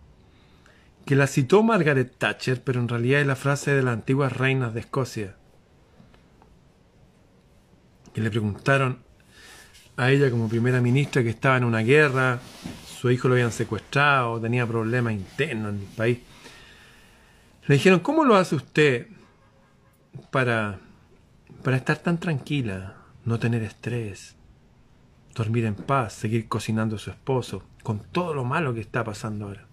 que 1.05 1.15
la 1.15 1.29
citó 1.29 1.63
Margaret 1.63 2.17
Thatcher, 2.19 2.63
pero 2.63 2.81
en 2.81 2.89
realidad 2.89 3.21
es 3.21 3.27
la 3.27 3.37
frase 3.37 3.73
de 3.73 3.83
las 3.83 3.95
antiguas 3.95 4.33
reinas 4.33 4.75
de 4.75 4.81
Escocia, 4.81 5.37
que 8.13 8.21
le 8.21 8.31
preguntaron 8.31 9.06
a 9.97 10.11
ella 10.11 10.31
como 10.31 10.49
primera 10.49 10.81
ministra 10.81 11.23
que 11.23 11.31
estaba 11.31 11.57
en 11.57 11.65
una 11.65 11.81
guerra, 11.81 12.39
su 12.87 13.11
hijo 13.11 13.29
lo 13.29 13.35
habían 13.35 13.53
secuestrado, 13.53 14.41
tenía 14.41 14.67
problemas 14.67 15.15
internos 15.15 15.75
en 15.75 15.81
el 15.81 15.87
país. 15.87 16.19
Le 17.67 17.75
dijeron, 17.75 18.01
¿cómo 18.01 18.25
lo 18.25 18.37
hace 18.37 18.55
usted 18.55 19.07
para, 20.31 20.79
para 21.63 21.77
estar 21.79 21.99
tan 21.99 22.19
tranquila, 22.19 22.97
no 23.25 23.39
tener 23.39 23.63
estrés, 23.63 24.37
dormir 25.35 25.65
en 25.65 25.75
paz, 25.75 26.13
seguir 26.13 26.47
cocinando 26.49 26.97
a 26.97 26.99
su 26.99 27.11
esposo, 27.11 27.63
con 27.83 28.01
todo 28.01 28.35
lo 28.35 28.45
malo 28.45 28.75
que 28.75 28.81
está 28.81 29.03
pasando 29.03 29.47
ahora? 29.47 29.67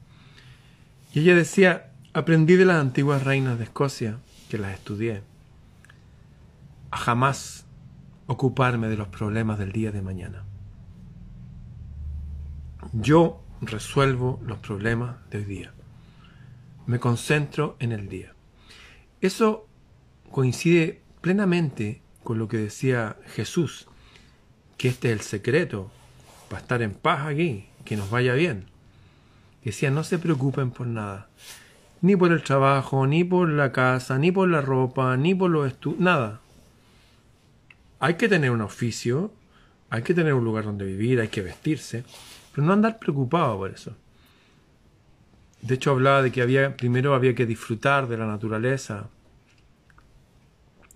Y 1.13 1.19
ella 1.19 1.35
decía, 1.35 1.91
aprendí 2.13 2.55
de 2.55 2.65
las 2.65 2.77
antiguas 2.77 3.23
reinas 3.23 3.57
de 3.57 3.65
Escocia, 3.65 4.17
que 4.49 4.57
las 4.57 4.73
estudié, 4.73 5.21
a 6.91 6.97
jamás 6.97 7.62
ocuparme 8.33 8.87
de 8.89 8.97
los 8.97 9.07
problemas 9.07 9.57
del 9.59 9.71
día 9.71 9.91
de 9.91 10.01
mañana. 10.01 10.43
Yo 12.91 13.41
resuelvo 13.61 14.41
los 14.45 14.59
problemas 14.59 15.15
de 15.29 15.37
hoy 15.39 15.45
día. 15.45 15.73
Me 16.85 16.99
concentro 16.99 17.77
en 17.79 17.91
el 17.91 18.09
día. 18.09 18.33
Eso 19.21 19.67
coincide 20.31 21.01
plenamente 21.21 22.01
con 22.23 22.39
lo 22.39 22.47
que 22.47 22.57
decía 22.57 23.17
Jesús, 23.27 23.87
que 24.77 24.89
este 24.89 25.11
es 25.11 25.13
el 25.13 25.21
secreto 25.21 25.91
para 26.49 26.61
estar 26.61 26.81
en 26.81 26.93
paz 26.93 27.27
aquí, 27.27 27.67
que 27.85 27.95
nos 27.95 28.09
vaya 28.09 28.33
bien. 28.33 28.65
Decía, 29.63 29.91
no 29.91 30.03
se 30.03 30.19
preocupen 30.19 30.71
por 30.71 30.87
nada, 30.87 31.29
ni 32.01 32.17
por 32.17 32.31
el 32.33 32.43
trabajo, 32.43 33.07
ni 33.07 33.23
por 33.23 33.49
la 33.49 33.71
casa, 33.71 34.17
ni 34.17 34.31
por 34.31 34.49
la 34.49 34.59
ropa, 34.59 35.15
ni 35.15 35.33
por 35.35 35.51
los 35.51 35.67
estudios, 35.67 36.01
nada. 36.01 36.41
Hay 38.03 38.15
que 38.15 38.27
tener 38.27 38.51
un 38.51 38.59
oficio, 38.59 39.31
hay 39.89 40.03
que 40.03 40.13
tener 40.13 40.33
un 40.33 40.43
lugar 40.43 40.65
donde 40.65 40.83
vivir, 40.83 41.21
hay 41.21 41.29
que 41.29 41.41
vestirse, 41.41 42.03
pero 42.51 42.67
no 42.67 42.73
andar 42.73 42.99
preocupado 42.99 43.55
por 43.55 43.71
eso. 43.71 43.95
De 45.61 45.75
hecho, 45.75 45.91
hablaba 45.91 46.21
de 46.21 46.29
que 46.29 46.41
había, 46.41 46.75
primero 46.75 47.15
había 47.15 47.33
que 47.33 47.45
disfrutar 47.45 48.09
de 48.09 48.17
la 48.17 48.27
naturaleza, 48.27 49.07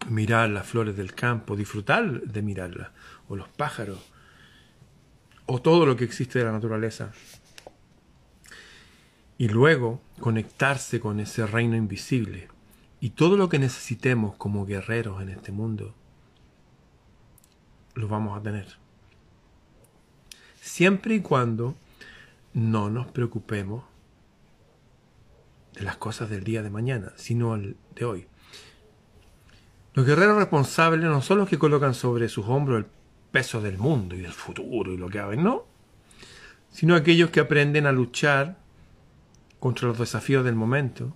mirar 0.09 0.49
las 0.49 0.67
flores 0.67 0.97
del 0.97 1.13
campo, 1.13 1.55
disfrutar 1.55 2.23
de 2.23 2.41
mirarlas, 2.41 2.89
o 3.29 3.37
los 3.37 3.47
pájaros, 3.47 3.99
o 5.45 5.61
todo 5.61 5.85
lo 5.85 5.95
que 5.95 6.03
existe 6.03 6.39
de 6.39 6.45
la 6.45 6.51
naturaleza. 6.51 7.13
Y 9.37 9.47
luego 9.47 10.01
conectarse 10.19 10.99
con 10.99 11.21
ese 11.21 11.47
reino 11.47 11.77
invisible 11.77 12.49
y 12.99 13.11
todo 13.11 13.37
lo 13.37 13.47
que 13.47 13.59
necesitemos 13.59 14.35
como 14.35 14.65
guerreros 14.65 15.21
en 15.21 15.29
este 15.29 15.53
mundo 15.53 15.95
lo 17.97 18.07
vamos 18.07 18.37
a 18.37 18.43
tener. 18.43 18.67
Siempre 20.61 21.15
y 21.15 21.21
cuando 21.21 21.75
no 22.53 22.89
nos 22.89 23.07
preocupemos 23.07 23.83
de 25.73 25.83
las 25.83 25.97
cosas 25.97 26.29
del 26.29 26.43
día 26.43 26.63
de 26.63 26.69
mañana, 26.69 27.13
sino 27.15 27.55
el 27.55 27.75
de 27.95 28.05
hoy. 28.05 28.27
Los 29.93 30.05
guerreros 30.05 30.37
responsables 30.37 31.03
no 31.05 31.21
son 31.21 31.39
los 31.39 31.49
que 31.49 31.57
colocan 31.57 31.93
sobre 31.93 32.29
sus 32.29 32.45
hombros 32.47 32.79
el 32.79 32.87
peso 33.31 33.61
del 33.61 33.77
mundo 33.77 34.15
y 34.15 34.21
del 34.21 34.31
futuro 34.31 34.93
y 34.93 34.97
lo 34.97 35.09
que 35.09 35.19
hagan, 35.19 35.43
no, 35.43 35.65
sino 36.71 36.95
aquellos 36.95 37.31
que 37.31 37.39
aprenden 37.39 37.87
a 37.87 37.91
luchar 37.91 38.57
contra 39.59 39.87
los 39.87 39.97
desafíos 39.97 40.45
del 40.45 40.55
momento 40.55 41.15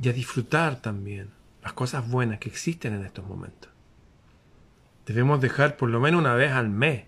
y 0.00 0.08
a 0.08 0.12
disfrutar 0.12 0.80
también 0.80 1.30
las 1.62 1.74
cosas 1.74 2.08
buenas 2.08 2.38
que 2.38 2.48
existen 2.48 2.94
en 2.94 3.04
estos 3.04 3.26
momentos. 3.26 3.75
Debemos 5.06 5.40
dejar 5.40 5.76
por 5.76 5.88
lo 5.88 6.00
menos 6.00 6.20
una 6.20 6.34
vez 6.34 6.52
al 6.52 6.68
mes 6.68 7.04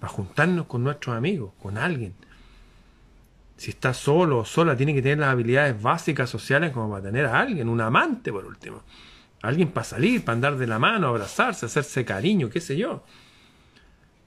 para 0.00 0.12
juntarnos 0.12 0.66
con 0.66 0.82
nuestros 0.82 1.16
amigos, 1.16 1.52
con 1.62 1.78
alguien. 1.78 2.14
Si 3.56 3.70
está 3.70 3.94
solo 3.94 4.40
o 4.40 4.44
sola, 4.44 4.76
tiene 4.76 4.92
que 4.92 5.02
tener 5.02 5.18
las 5.18 5.30
habilidades 5.30 5.80
básicas 5.80 6.28
sociales 6.28 6.72
como 6.72 6.90
para 6.90 7.02
tener 7.02 7.26
a 7.26 7.40
alguien, 7.40 7.68
un 7.68 7.80
amante 7.80 8.32
por 8.32 8.44
último. 8.44 8.82
Alguien 9.42 9.68
para 9.70 9.84
salir, 9.84 10.24
para 10.24 10.34
andar 10.34 10.56
de 10.56 10.66
la 10.66 10.80
mano, 10.80 11.08
abrazarse, 11.08 11.66
hacerse 11.66 12.04
cariño, 12.04 12.50
qué 12.50 12.60
sé 12.60 12.76
yo. 12.76 13.04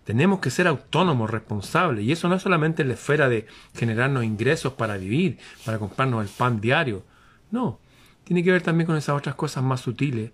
Tenemos 0.05 0.39
que 0.39 0.49
ser 0.49 0.67
autónomos, 0.67 1.29
responsables. 1.29 2.05
Y 2.05 2.13
eso 2.13 2.29
no 2.29 2.35
es 2.35 2.41
solamente 2.41 2.81
en 2.81 2.87
la 2.87 2.93
esfera 2.95 3.27
de 3.27 3.45
generarnos 3.75 4.23
ingresos 4.23 4.73
para 4.73 4.97
vivir, 4.97 5.37
para 5.65 5.79
comprarnos 5.79 6.23
el 6.23 6.29
pan 6.29 6.61
diario. 6.61 7.03
No, 7.51 7.79
tiene 8.23 8.41
que 8.43 8.51
ver 8.51 8.61
también 8.61 8.87
con 8.87 8.95
esas 8.95 9.17
otras 9.17 9.35
cosas 9.35 9.63
más 9.63 9.81
sutiles 9.81 10.31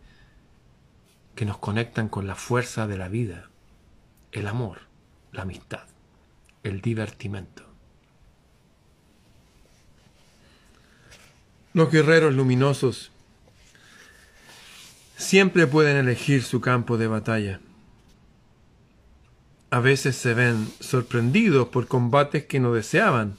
que 1.37 1.45
nos 1.45 1.59
conectan 1.59 2.09
con 2.09 2.25
la 2.25 2.33
fuerza 2.33 2.87
de 2.87 2.97
la 2.97 3.09
vida, 3.09 3.51
el 4.31 4.47
amor, 4.47 4.79
la 5.31 5.43
amistad, 5.43 5.83
el 6.63 6.81
divertimento. 6.81 7.63
Los 11.73 11.91
guerreros 11.91 12.33
luminosos 12.33 13.11
siempre 15.15 15.67
pueden 15.67 15.97
elegir 15.97 16.41
su 16.41 16.59
campo 16.59 16.97
de 16.97 17.05
batalla. 17.05 17.59
A 19.69 19.79
veces 19.79 20.15
se 20.15 20.33
ven 20.33 20.67
sorprendidos 20.79 21.67
por 21.67 21.87
combates 21.87 22.45
que 22.45 22.59
no 22.59 22.73
deseaban, 22.73 23.35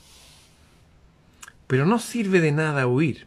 pero 1.66 1.84
no 1.84 1.98
sirve 1.98 2.40
de 2.40 2.52
nada 2.52 2.86
huir, 2.86 3.26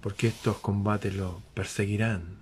porque 0.00 0.28
estos 0.28 0.56
combates 0.56 1.14
los 1.14 1.34
perseguirán 1.52 2.35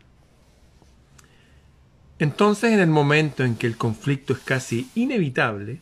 Entonces, 2.18 2.72
en 2.72 2.80
el 2.80 2.88
momento 2.88 3.44
en 3.44 3.56
que 3.56 3.66
el 3.66 3.76
conflicto 3.76 4.32
es 4.32 4.38
casi 4.38 4.88
inevitable, 4.94 5.80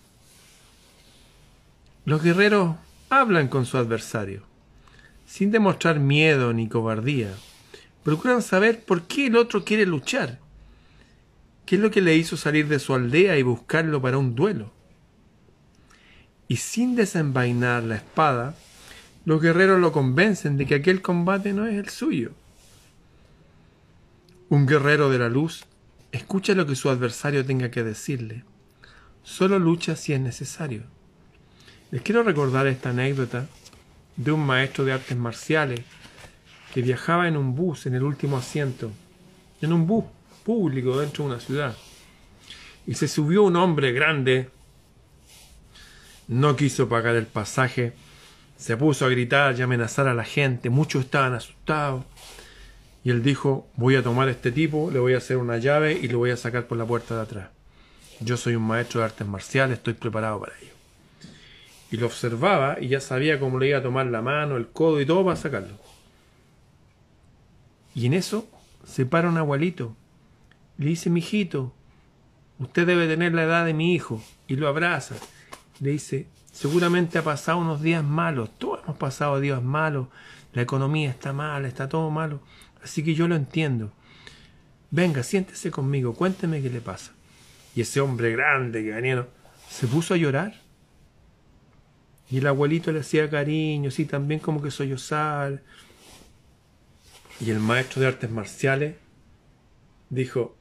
los 2.04 2.22
guerreros 2.22 2.76
hablan 3.10 3.48
con 3.48 3.66
su 3.66 3.76
adversario, 3.76 4.42
sin 5.26 5.50
demostrar 5.50 6.00
miedo 6.00 6.52
ni 6.52 6.68
cobardía. 6.68 7.34
Procuran 8.02 8.42
saber 8.42 8.82
por 8.82 9.02
qué 9.02 9.26
el 9.26 9.36
otro 9.36 9.64
quiere 9.64 9.86
luchar, 9.86 10.40
qué 11.66 11.76
es 11.76 11.80
lo 11.80 11.90
que 11.90 12.00
le 12.00 12.16
hizo 12.16 12.36
salir 12.36 12.66
de 12.66 12.78
su 12.78 12.94
aldea 12.94 13.36
y 13.36 13.42
buscarlo 13.42 14.00
para 14.00 14.18
un 14.18 14.34
duelo. 14.34 14.72
Y 16.48 16.56
sin 16.56 16.96
desenvainar 16.96 17.82
la 17.84 17.96
espada, 17.96 18.56
los 19.24 19.40
guerreros 19.40 19.80
lo 19.80 19.92
convencen 19.92 20.56
de 20.56 20.66
que 20.66 20.74
aquel 20.74 21.02
combate 21.02 21.52
no 21.52 21.66
es 21.66 21.74
el 21.74 21.88
suyo. 21.90 22.32
Un 24.48 24.66
guerrero 24.66 25.08
de 25.08 25.18
la 25.18 25.28
luz 25.28 25.64
escucha 26.12 26.54
lo 26.54 26.66
que 26.66 26.76
su 26.76 26.90
adversario 26.90 27.44
tenga 27.44 27.70
que 27.70 27.82
decirle. 27.82 28.44
Solo 29.22 29.58
lucha 29.58 29.96
si 29.96 30.12
es 30.12 30.20
necesario. 30.20 30.84
Les 31.90 32.02
quiero 32.02 32.22
recordar 32.22 32.66
esta 32.66 32.90
anécdota 32.90 33.46
de 34.16 34.32
un 34.32 34.44
maestro 34.44 34.84
de 34.84 34.92
artes 34.92 35.16
marciales 35.16 35.80
que 36.72 36.82
viajaba 36.82 37.28
en 37.28 37.36
un 37.36 37.54
bus 37.54 37.86
en 37.86 37.94
el 37.94 38.02
último 38.02 38.36
asiento, 38.36 38.90
en 39.60 39.72
un 39.72 39.86
bus 39.86 40.04
público 40.44 40.98
dentro 40.98 41.24
de 41.24 41.30
una 41.30 41.40
ciudad. 41.40 41.76
Y 42.86 42.94
se 42.94 43.08
subió 43.08 43.42
un 43.42 43.56
hombre 43.56 43.92
grande, 43.92 44.50
no 46.28 46.56
quiso 46.56 46.88
pagar 46.88 47.14
el 47.14 47.26
pasaje, 47.26 47.92
se 48.56 48.76
puso 48.76 49.06
a 49.06 49.08
gritar 49.08 49.58
y 49.58 49.62
amenazar 49.62 50.08
a 50.08 50.14
la 50.14 50.24
gente, 50.24 50.70
muchos 50.70 51.04
estaban 51.04 51.34
asustados. 51.34 52.04
Y 53.04 53.10
él 53.10 53.22
dijo, 53.22 53.66
voy 53.76 53.96
a 53.96 54.02
tomar 54.02 54.28
a 54.28 54.30
este 54.30 54.52
tipo, 54.52 54.90
le 54.90 54.98
voy 54.98 55.14
a 55.14 55.18
hacer 55.18 55.36
una 55.36 55.58
llave 55.58 55.92
y 55.92 56.08
lo 56.08 56.18
voy 56.18 56.30
a 56.30 56.36
sacar 56.36 56.66
por 56.66 56.78
la 56.78 56.84
puerta 56.84 57.16
de 57.16 57.22
atrás. 57.22 57.48
Yo 58.20 58.36
soy 58.36 58.54
un 58.54 58.62
maestro 58.62 59.00
de 59.00 59.06
artes 59.06 59.26
marciales, 59.26 59.78
estoy 59.78 59.94
preparado 59.94 60.38
para 60.40 60.52
ello. 60.60 60.72
Y 61.90 61.96
lo 61.96 62.06
observaba 62.06 62.78
y 62.80 62.88
ya 62.88 63.00
sabía 63.00 63.40
cómo 63.40 63.58
le 63.58 63.68
iba 63.68 63.78
a 63.78 63.82
tomar 63.82 64.06
la 64.06 64.22
mano, 64.22 64.56
el 64.56 64.68
codo 64.68 65.00
y 65.00 65.06
todo 65.06 65.24
para 65.24 65.36
sacarlo. 65.36 65.76
Y 67.94 68.06
en 68.06 68.14
eso 68.14 68.48
se 68.84 69.04
para 69.04 69.28
un 69.28 69.36
abuelito. 69.36 69.94
Le 70.78 70.86
dice, 70.86 71.10
mijito, 71.10 71.72
usted 72.58 72.86
debe 72.86 73.06
tener 73.06 73.34
la 73.34 73.44
edad 73.44 73.66
de 73.66 73.74
mi 73.74 73.94
hijo. 73.94 74.22
Y 74.46 74.56
lo 74.56 74.68
abraza. 74.68 75.16
Le 75.80 75.90
dice, 75.90 76.26
seguramente 76.50 77.18
ha 77.18 77.22
pasado 77.22 77.58
unos 77.58 77.82
días 77.82 78.04
malos. 78.04 78.50
Todos 78.58 78.80
hemos 78.84 78.96
pasado 78.96 79.40
días 79.40 79.62
malos. 79.62 80.08
La 80.54 80.62
economía 80.62 81.10
está 81.10 81.32
mala, 81.32 81.68
está 81.68 81.88
todo 81.88 82.10
malo. 82.10 82.40
Así 82.82 83.02
que 83.02 83.14
yo 83.14 83.28
lo 83.28 83.36
entiendo. 83.36 83.92
Venga, 84.90 85.22
siéntese 85.22 85.70
conmigo, 85.70 86.14
cuénteme 86.14 86.60
qué 86.60 86.70
le 86.70 86.80
pasa. 86.80 87.12
Y 87.74 87.80
ese 87.80 88.00
hombre 88.00 88.32
grande 88.32 88.82
que 88.82 88.92
venía 88.92 89.26
se 89.68 89.86
puso 89.86 90.14
a 90.14 90.16
llorar. 90.16 90.60
Y 92.30 92.38
el 92.38 92.46
abuelito 92.46 92.92
le 92.92 93.00
hacía 93.00 93.28
cariño, 93.28 93.90
sí, 93.90 94.04
también 94.04 94.40
como 94.40 94.62
que 94.62 94.70
sollozar. 94.70 95.62
Y 97.40 97.50
el 97.50 97.58
maestro 97.58 98.00
de 98.00 98.08
artes 98.08 98.30
marciales 98.30 98.96
dijo, 100.10 100.56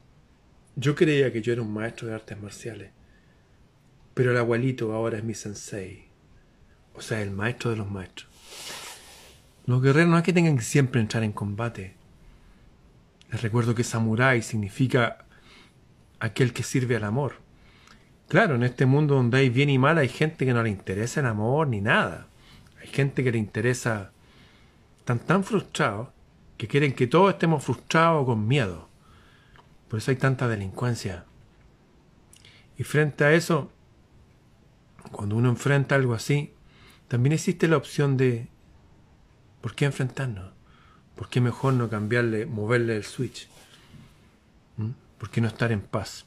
yo 0.76 0.94
creía 0.94 1.32
que 1.32 1.42
yo 1.42 1.52
era 1.52 1.62
un 1.62 1.72
maestro 1.72 2.08
de 2.08 2.14
artes 2.14 2.40
marciales, 2.40 2.90
pero 4.14 4.30
el 4.30 4.38
abuelito 4.38 4.92
ahora 4.92 5.18
es 5.18 5.24
mi 5.24 5.34
sensei, 5.34 6.06
o 6.94 7.02
sea, 7.02 7.20
el 7.20 7.30
maestro 7.30 7.70
de 7.70 7.76
los 7.76 7.90
maestros. 7.90 8.28
Los 9.66 9.82
guerreros 9.82 10.10
no 10.10 10.18
es 10.18 10.24
que 10.24 10.32
tengan 10.32 10.56
que 10.56 10.64
siempre 10.64 11.00
entrar 11.00 11.22
en 11.22 11.32
combate. 11.32 11.94
Les 13.32 13.40
recuerdo 13.40 13.74
que 13.74 13.82
samurái 13.82 14.42
significa 14.42 15.24
aquel 16.20 16.52
que 16.52 16.62
sirve 16.62 16.96
al 16.96 17.04
amor. 17.04 17.36
Claro, 18.28 18.54
en 18.56 18.62
este 18.62 18.84
mundo 18.84 19.14
donde 19.14 19.38
hay 19.38 19.48
bien 19.48 19.70
y 19.70 19.78
mal 19.78 19.96
hay 19.96 20.08
gente 20.08 20.44
que 20.44 20.52
no 20.52 20.62
le 20.62 20.68
interesa 20.68 21.20
el 21.20 21.26
amor 21.26 21.66
ni 21.66 21.80
nada. 21.80 22.28
Hay 22.80 22.88
gente 22.88 23.24
que 23.24 23.32
le 23.32 23.38
interesa, 23.38 24.12
están 24.98 25.18
tan 25.18 25.44
frustrados 25.44 26.08
que 26.58 26.68
quieren 26.68 26.92
que 26.92 27.06
todos 27.06 27.32
estemos 27.32 27.64
frustrados 27.64 28.26
con 28.26 28.46
miedo. 28.46 28.88
Por 29.88 29.98
eso 29.98 30.10
hay 30.10 30.18
tanta 30.18 30.46
delincuencia. 30.46 31.24
Y 32.76 32.84
frente 32.84 33.24
a 33.24 33.32
eso, 33.32 33.72
cuando 35.10 35.36
uno 35.36 35.48
enfrenta 35.48 35.94
algo 35.94 36.12
así, 36.12 36.52
también 37.08 37.32
existe 37.32 37.66
la 37.66 37.78
opción 37.78 38.18
de 38.18 38.48
¿por 39.62 39.74
qué 39.74 39.86
enfrentarnos? 39.86 40.51
¿Por 41.22 41.28
qué 41.28 41.40
mejor 41.40 41.74
no 41.74 41.88
cambiarle, 41.88 42.46
moverle 42.46 42.96
el 42.96 43.04
switch? 43.04 43.46
¿Mm? 44.76 44.90
¿Por 45.18 45.30
qué 45.30 45.40
no 45.40 45.46
estar 45.46 45.70
en 45.70 45.80
paz? 45.80 46.26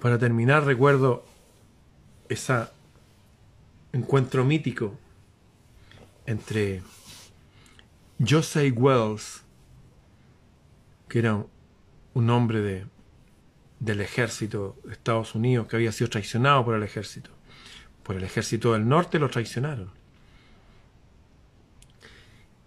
Para 0.00 0.18
terminar, 0.18 0.64
recuerdo 0.64 1.26
ese 2.30 2.64
encuentro 3.92 4.42
mítico 4.46 4.94
entre 6.24 6.82
Joseph 8.26 8.72
Wells, 8.74 9.42
que 11.06 11.18
era 11.18 11.44
un 12.14 12.30
hombre 12.30 12.62
de, 12.62 12.86
del 13.80 14.00
ejército 14.00 14.78
de 14.82 14.94
Estados 14.94 15.34
Unidos 15.34 15.66
que 15.66 15.76
había 15.76 15.92
sido 15.92 16.08
traicionado 16.08 16.64
por 16.64 16.74
el 16.74 16.82
ejército. 16.84 17.28
Por 18.02 18.16
el 18.16 18.24
ejército 18.24 18.72
del 18.72 18.88
norte 18.88 19.18
lo 19.18 19.28
traicionaron. 19.28 19.97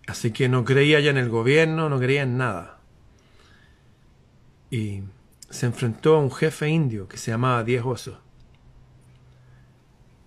Así 0.08 0.32
que 0.32 0.49
no 0.49 0.66
creía 0.66 0.99
ya 0.99 1.12
en 1.12 1.18
el 1.18 1.30
gobierno, 1.30 1.89
no 1.89 1.99
creía 1.99 2.24
en 2.24 2.38
nada. 2.38 2.80
Y 4.70 5.04
se 5.49 5.66
enfrentó 5.66 6.16
a 6.16 6.20
un 6.20 6.32
jefe 6.32 6.70
indio 6.70 7.08
que 7.08 7.18
se 7.18 7.32
llamaba 7.32 7.64
Diez 7.64 7.84
Osos. 7.86 8.18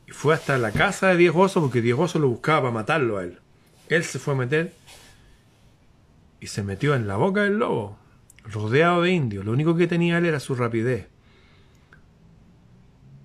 Y 0.07 0.13
fue 0.13 0.35
hasta 0.35 0.59
la 0.59 0.71
casa 0.71 1.09
de 1.09 1.17
Diez 1.17 1.33
Osos 1.35 1.63
porque 1.63 1.81
Diez 1.81 1.99
Osos 1.99 2.21
lo 2.21 2.29
buscaba 2.29 2.63
para 2.63 2.73
matarlo 2.73 3.19
a 3.19 3.25
él. 3.25 3.41
Él 3.89 4.05
se 4.05 4.19
fue 4.19 4.35
a 4.35 4.37
meter 4.37 4.73
y 6.41 6.47
se 6.47 6.63
metió 6.63 6.95
en 6.95 7.07
la 7.07 7.17
boca 7.17 7.43
del 7.43 7.59
lobo, 7.59 7.99
rodeado 8.45 9.03
de 9.03 9.11
indios. 9.11 9.45
Lo 9.45 9.53
único 9.53 9.77
que 9.77 9.87
tenía 9.87 10.19
él 10.19 10.27
era 10.27 10.41
su 10.41 10.55
rapidez. 10.55 11.09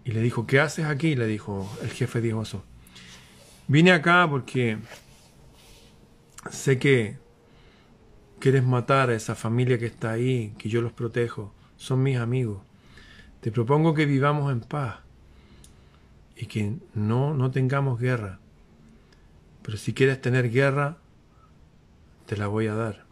Y 0.05 0.11
le 0.11 0.21
dijo, 0.21 0.47
¿qué 0.47 0.59
haces 0.59 0.85
aquí? 0.85 1.15
Le 1.15 1.27
dijo 1.27 1.69
el 1.83 1.91
jefe 1.91 2.21
Diez 2.21 2.33
Osos. 2.33 2.61
Vine 3.67 3.91
acá 3.91 4.25
porque 4.29 4.77
sé 6.49 6.79
que 6.79 7.17
quieres 8.39 8.63
matar 8.63 9.09
a 9.09 9.15
esa 9.15 9.35
familia 9.35 9.77
que 9.77 9.85
está 9.85 10.11
ahí, 10.11 10.53
que 10.57 10.69
yo 10.69 10.81
los 10.81 10.93
protejo, 10.93 11.53
son 11.77 12.03
mis 12.03 12.17
amigos. 12.17 12.61
Te 13.41 13.51
propongo 13.51 13.93
que 13.93 14.05
vivamos 14.05 14.51
en 14.51 14.61
paz 14.61 14.99
y 16.35 16.45
que 16.45 16.75
no, 16.93 17.33
no 17.33 17.51
tengamos 17.51 17.99
guerra. 17.99 18.39
Pero 19.61 19.77
si 19.77 19.93
quieres 19.93 20.21
tener 20.21 20.49
guerra, 20.49 20.97
te 22.25 22.37
la 22.37 22.47
voy 22.47 22.67
a 22.67 22.75
dar. 22.75 23.05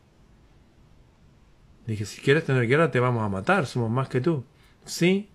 Dije, 1.86 2.06
si 2.06 2.22
quieres 2.22 2.46
tener 2.46 2.68
guerra, 2.68 2.92
te 2.92 3.00
vamos 3.00 3.24
a 3.24 3.30
matar, 3.30 3.66
somos 3.66 3.90
más 3.90 4.10
que 4.10 4.22
tú. 4.22 4.44
Sí, 4.86 5.30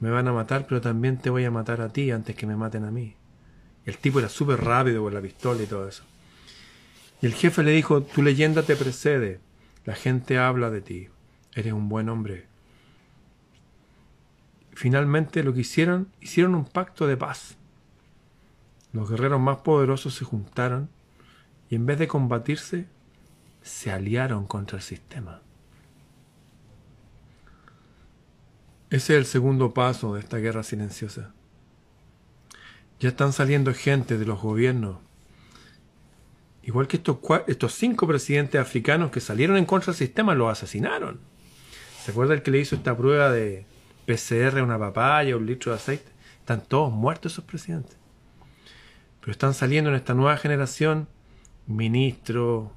me 0.00 0.10
van 0.10 0.28
a 0.28 0.32
matar, 0.32 0.66
pero 0.66 0.80
también 0.80 1.18
te 1.18 1.30
voy 1.30 1.44
a 1.44 1.50
matar 1.50 1.80
a 1.80 1.90
ti 1.90 2.10
antes 2.10 2.34
que 2.34 2.46
me 2.46 2.56
maten 2.56 2.84
a 2.84 2.90
mí. 2.90 3.14
el 3.86 3.98
tipo 3.98 4.18
era 4.18 4.28
súper 4.28 4.62
rápido 4.62 5.02
con 5.02 5.14
la 5.14 5.20
pistola 5.20 5.62
y 5.62 5.66
todo 5.66 5.88
eso. 5.88 6.04
Y 7.22 7.26
el 7.26 7.34
jefe 7.34 7.62
le 7.62 7.72
dijo, 7.72 8.02
tu 8.02 8.22
leyenda 8.22 8.62
te 8.62 8.76
precede, 8.76 9.40
la 9.84 9.94
gente 9.94 10.38
habla 10.38 10.70
de 10.70 10.80
ti, 10.80 11.08
eres 11.54 11.72
un 11.72 11.88
buen 11.88 12.08
hombre. 12.08 12.46
Finalmente 14.72 15.42
lo 15.42 15.52
que 15.52 15.60
hicieron, 15.60 16.08
hicieron 16.20 16.54
un 16.54 16.64
pacto 16.64 17.06
de 17.06 17.16
paz. 17.16 17.56
Los 18.92 19.10
guerreros 19.10 19.40
más 19.40 19.58
poderosos 19.58 20.14
se 20.14 20.24
juntaron 20.24 20.88
y 21.68 21.74
en 21.74 21.86
vez 21.86 21.98
de 21.98 22.08
combatirse, 22.08 22.86
se 23.62 23.92
aliaron 23.92 24.46
contra 24.46 24.78
el 24.78 24.82
sistema. 24.82 25.42
Ese 28.88 29.12
es 29.12 29.18
el 29.18 29.26
segundo 29.26 29.74
paso 29.74 30.14
de 30.14 30.20
esta 30.20 30.38
guerra 30.38 30.62
silenciosa. 30.62 31.32
Ya 32.98 33.10
están 33.10 33.32
saliendo 33.32 33.72
gente 33.74 34.18
de 34.18 34.26
los 34.26 34.40
gobiernos 34.40 34.98
Igual 36.62 36.86
que 36.86 36.96
estos, 36.98 37.74
cinco 37.74 38.06
presidentes 38.06 38.60
africanos 38.60 39.10
que 39.10 39.20
salieron 39.20 39.56
en 39.56 39.64
contra 39.64 39.92
del 39.92 39.98
sistema, 39.98 40.34
los 40.34 40.50
asesinaron. 40.50 41.20
¿Se 42.04 42.10
acuerda 42.10 42.34
el 42.34 42.42
que 42.42 42.50
le 42.50 42.60
hizo 42.60 42.76
esta 42.76 42.96
prueba 42.96 43.30
de 43.30 43.66
PCR 44.06 44.58
a 44.58 44.64
una 44.64 44.78
papaya, 44.78 45.36
un 45.36 45.46
litro 45.46 45.72
de 45.72 45.78
aceite? 45.78 46.10
Están 46.38 46.62
todos 46.62 46.92
muertos 46.92 47.32
esos 47.32 47.44
presidentes. 47.44 47.96
Pero 49.20 49.32
están 49.32 49.54
saliendo 49.54 49.90
en 49.90 49.96
esta 49.96 50.14
nueva 50.14 50.36
generación 50.36 51.08
ministros, 51.66 52.70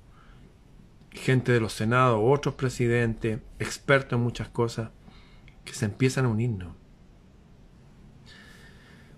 gente 1.12 1.52
de 1.52 1.60
los 1.60 1.74
senados, 1.74 2.20
otros 2.22 2.56
presidentes, 2.56 3.40
expertos 3.60 4.18
en 4.18 4.24
muchas 4.24 4.50
cosas, 4.50 4.90
que 5.66 5.74
se 5.74 5.86
empiezan 5.86 6.26
a 6.26 6.30
unirnos. 6.30 6.74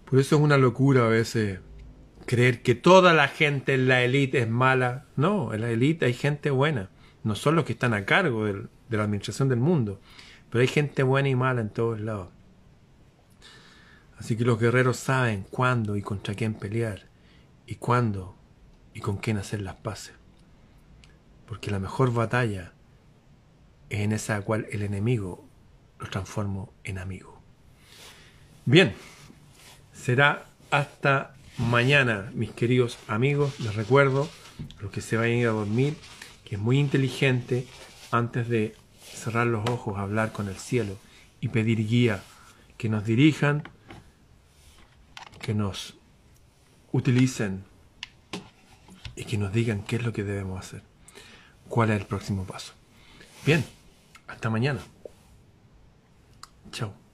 Por 0.09 0.19
eso 0.19 0.35
es 0.35 0.41
una 0.41 0.57
locura 0.57 1.05
a 1.05 1.09
veces 1.09 1.59
creer 2.25 2.61
que 2.61 2.75
toda 2.75 3.13
la 3.13 3.27
gente 3.27 3.75
en 3.75 3.87
la 3.87 4.03
élite 4.03 4.39
es 4.39 4.49
mala. 4.49 5.05
No, 5.15 5.53
en 5.53 5.61
la 5.61 5.69
élite 5.69 6.05
hay 6.05 6.13
gente 6.13 6.49
buena. 6.49 6.89
No 7.23 7.35
son 7.35 7.55
los 7.55 7.65
que 7.65 7.73
están 7.73 7.93
a 7.93 8.05
cargo 8.05 8.45
de 8.45 8.67
la 8.89 9.03
administración 9.03 9.49
del 9.49 9.59
mundo. 9.59 9.99
Pero 10.49 10.61
hay 10.61 10.67
gente 10.67 11.03
buena 11.03 11.29
y 11.29 11.35
mala 11.35 11.61
en 11.61 11.69
todos 11.69 11.99
lados. 11.99 12.29
Así 14.17 14.37
que 14.37 14.45
los 14.45 14.59
guerreros 14.59 14.97
saben 14.97 15.45
cuándo 15.49 15.95
y 15.97 16.01
contra 16.01 16.35
quién 16.35 16.53
pelear, 16.53 17.07
y 17.67 17.75
cuándo 17.75 18.35
y 18.93 19.01
con 19.01 19.17
quién 19.17 19.37
hacer 19.37 19.61
las 19.61 19.75
paces. 19.75 20.13
Porque 21.45 21.71
la 21.71 21.79
mejor 21.79 22.13
batalla 22.13 22.71
es 23.89 23.99
en 23.99 24.13
esa 24.13 24.41
cual 24.41 24.67
el 24.71 24.83
enemigo 24.83 25.45
lo 25.99 26.09
transforma 26.09 26.65
en 26.83 26.97
amigo. 26.97 27.41
Bien, 28.65 28.93
será 29.93 30.45
hasta 30.71 31.34
mañana, 31.57 32.31
mis 32.33 32.51
queridos 32.51 32.97
amigos. 33.07 33.59
Les 33.59 33.75
recuerdo, 33.75 34.29
los 34.79 34.91
que 34.91 35.01
se 35.01 35.17
vayan 35.17 35.37
a 35.37 35.41
ir 35.41 35.47
a 35.47 35.51
dormir, 35.51 35.95
que 36.43 36.55
es 36.55 36.61
muy 36.61 36.79
inteligente 36.79 37.67
antes 38.11 38.47
de 38.49 38.75
cerrar 39.01 39.47
los 39.47 39.69
ojos, 39.69 39.97
hablar 39.97 40.31
con 40.31 40.47
el 40.47 40.55
cielo 40.55 40.97
y 41.41 41.49
pedir 41.49 41.85
guía, 41.87 42.23
que 42.77 42.89
nos 42.89 43.05
dirijan, 43.05 43.63
que 45.41 45.53
nos 45.53 45.95
utilicen 46.91 47.63
y 49.15 49.25
que 49.25 49.37
nos 49.37 49.53
digan 49.53 49.83
qué 49.83 49.97
es 49.97 50.03
lo 50.03 50.13
que 50.13 50.23
debemos 50.23 50.59
hacer, 50.59 50.81
cuál 51.69 51.91
es 51.91 52.01
el 52.01 52.07
próximo 52.07 52.45
paso. 52.45 52.73
Bien, 53.45 53.63
hasta 54.27 54.49
mañana. 54.49 54.81
Chao. 56.71 57.04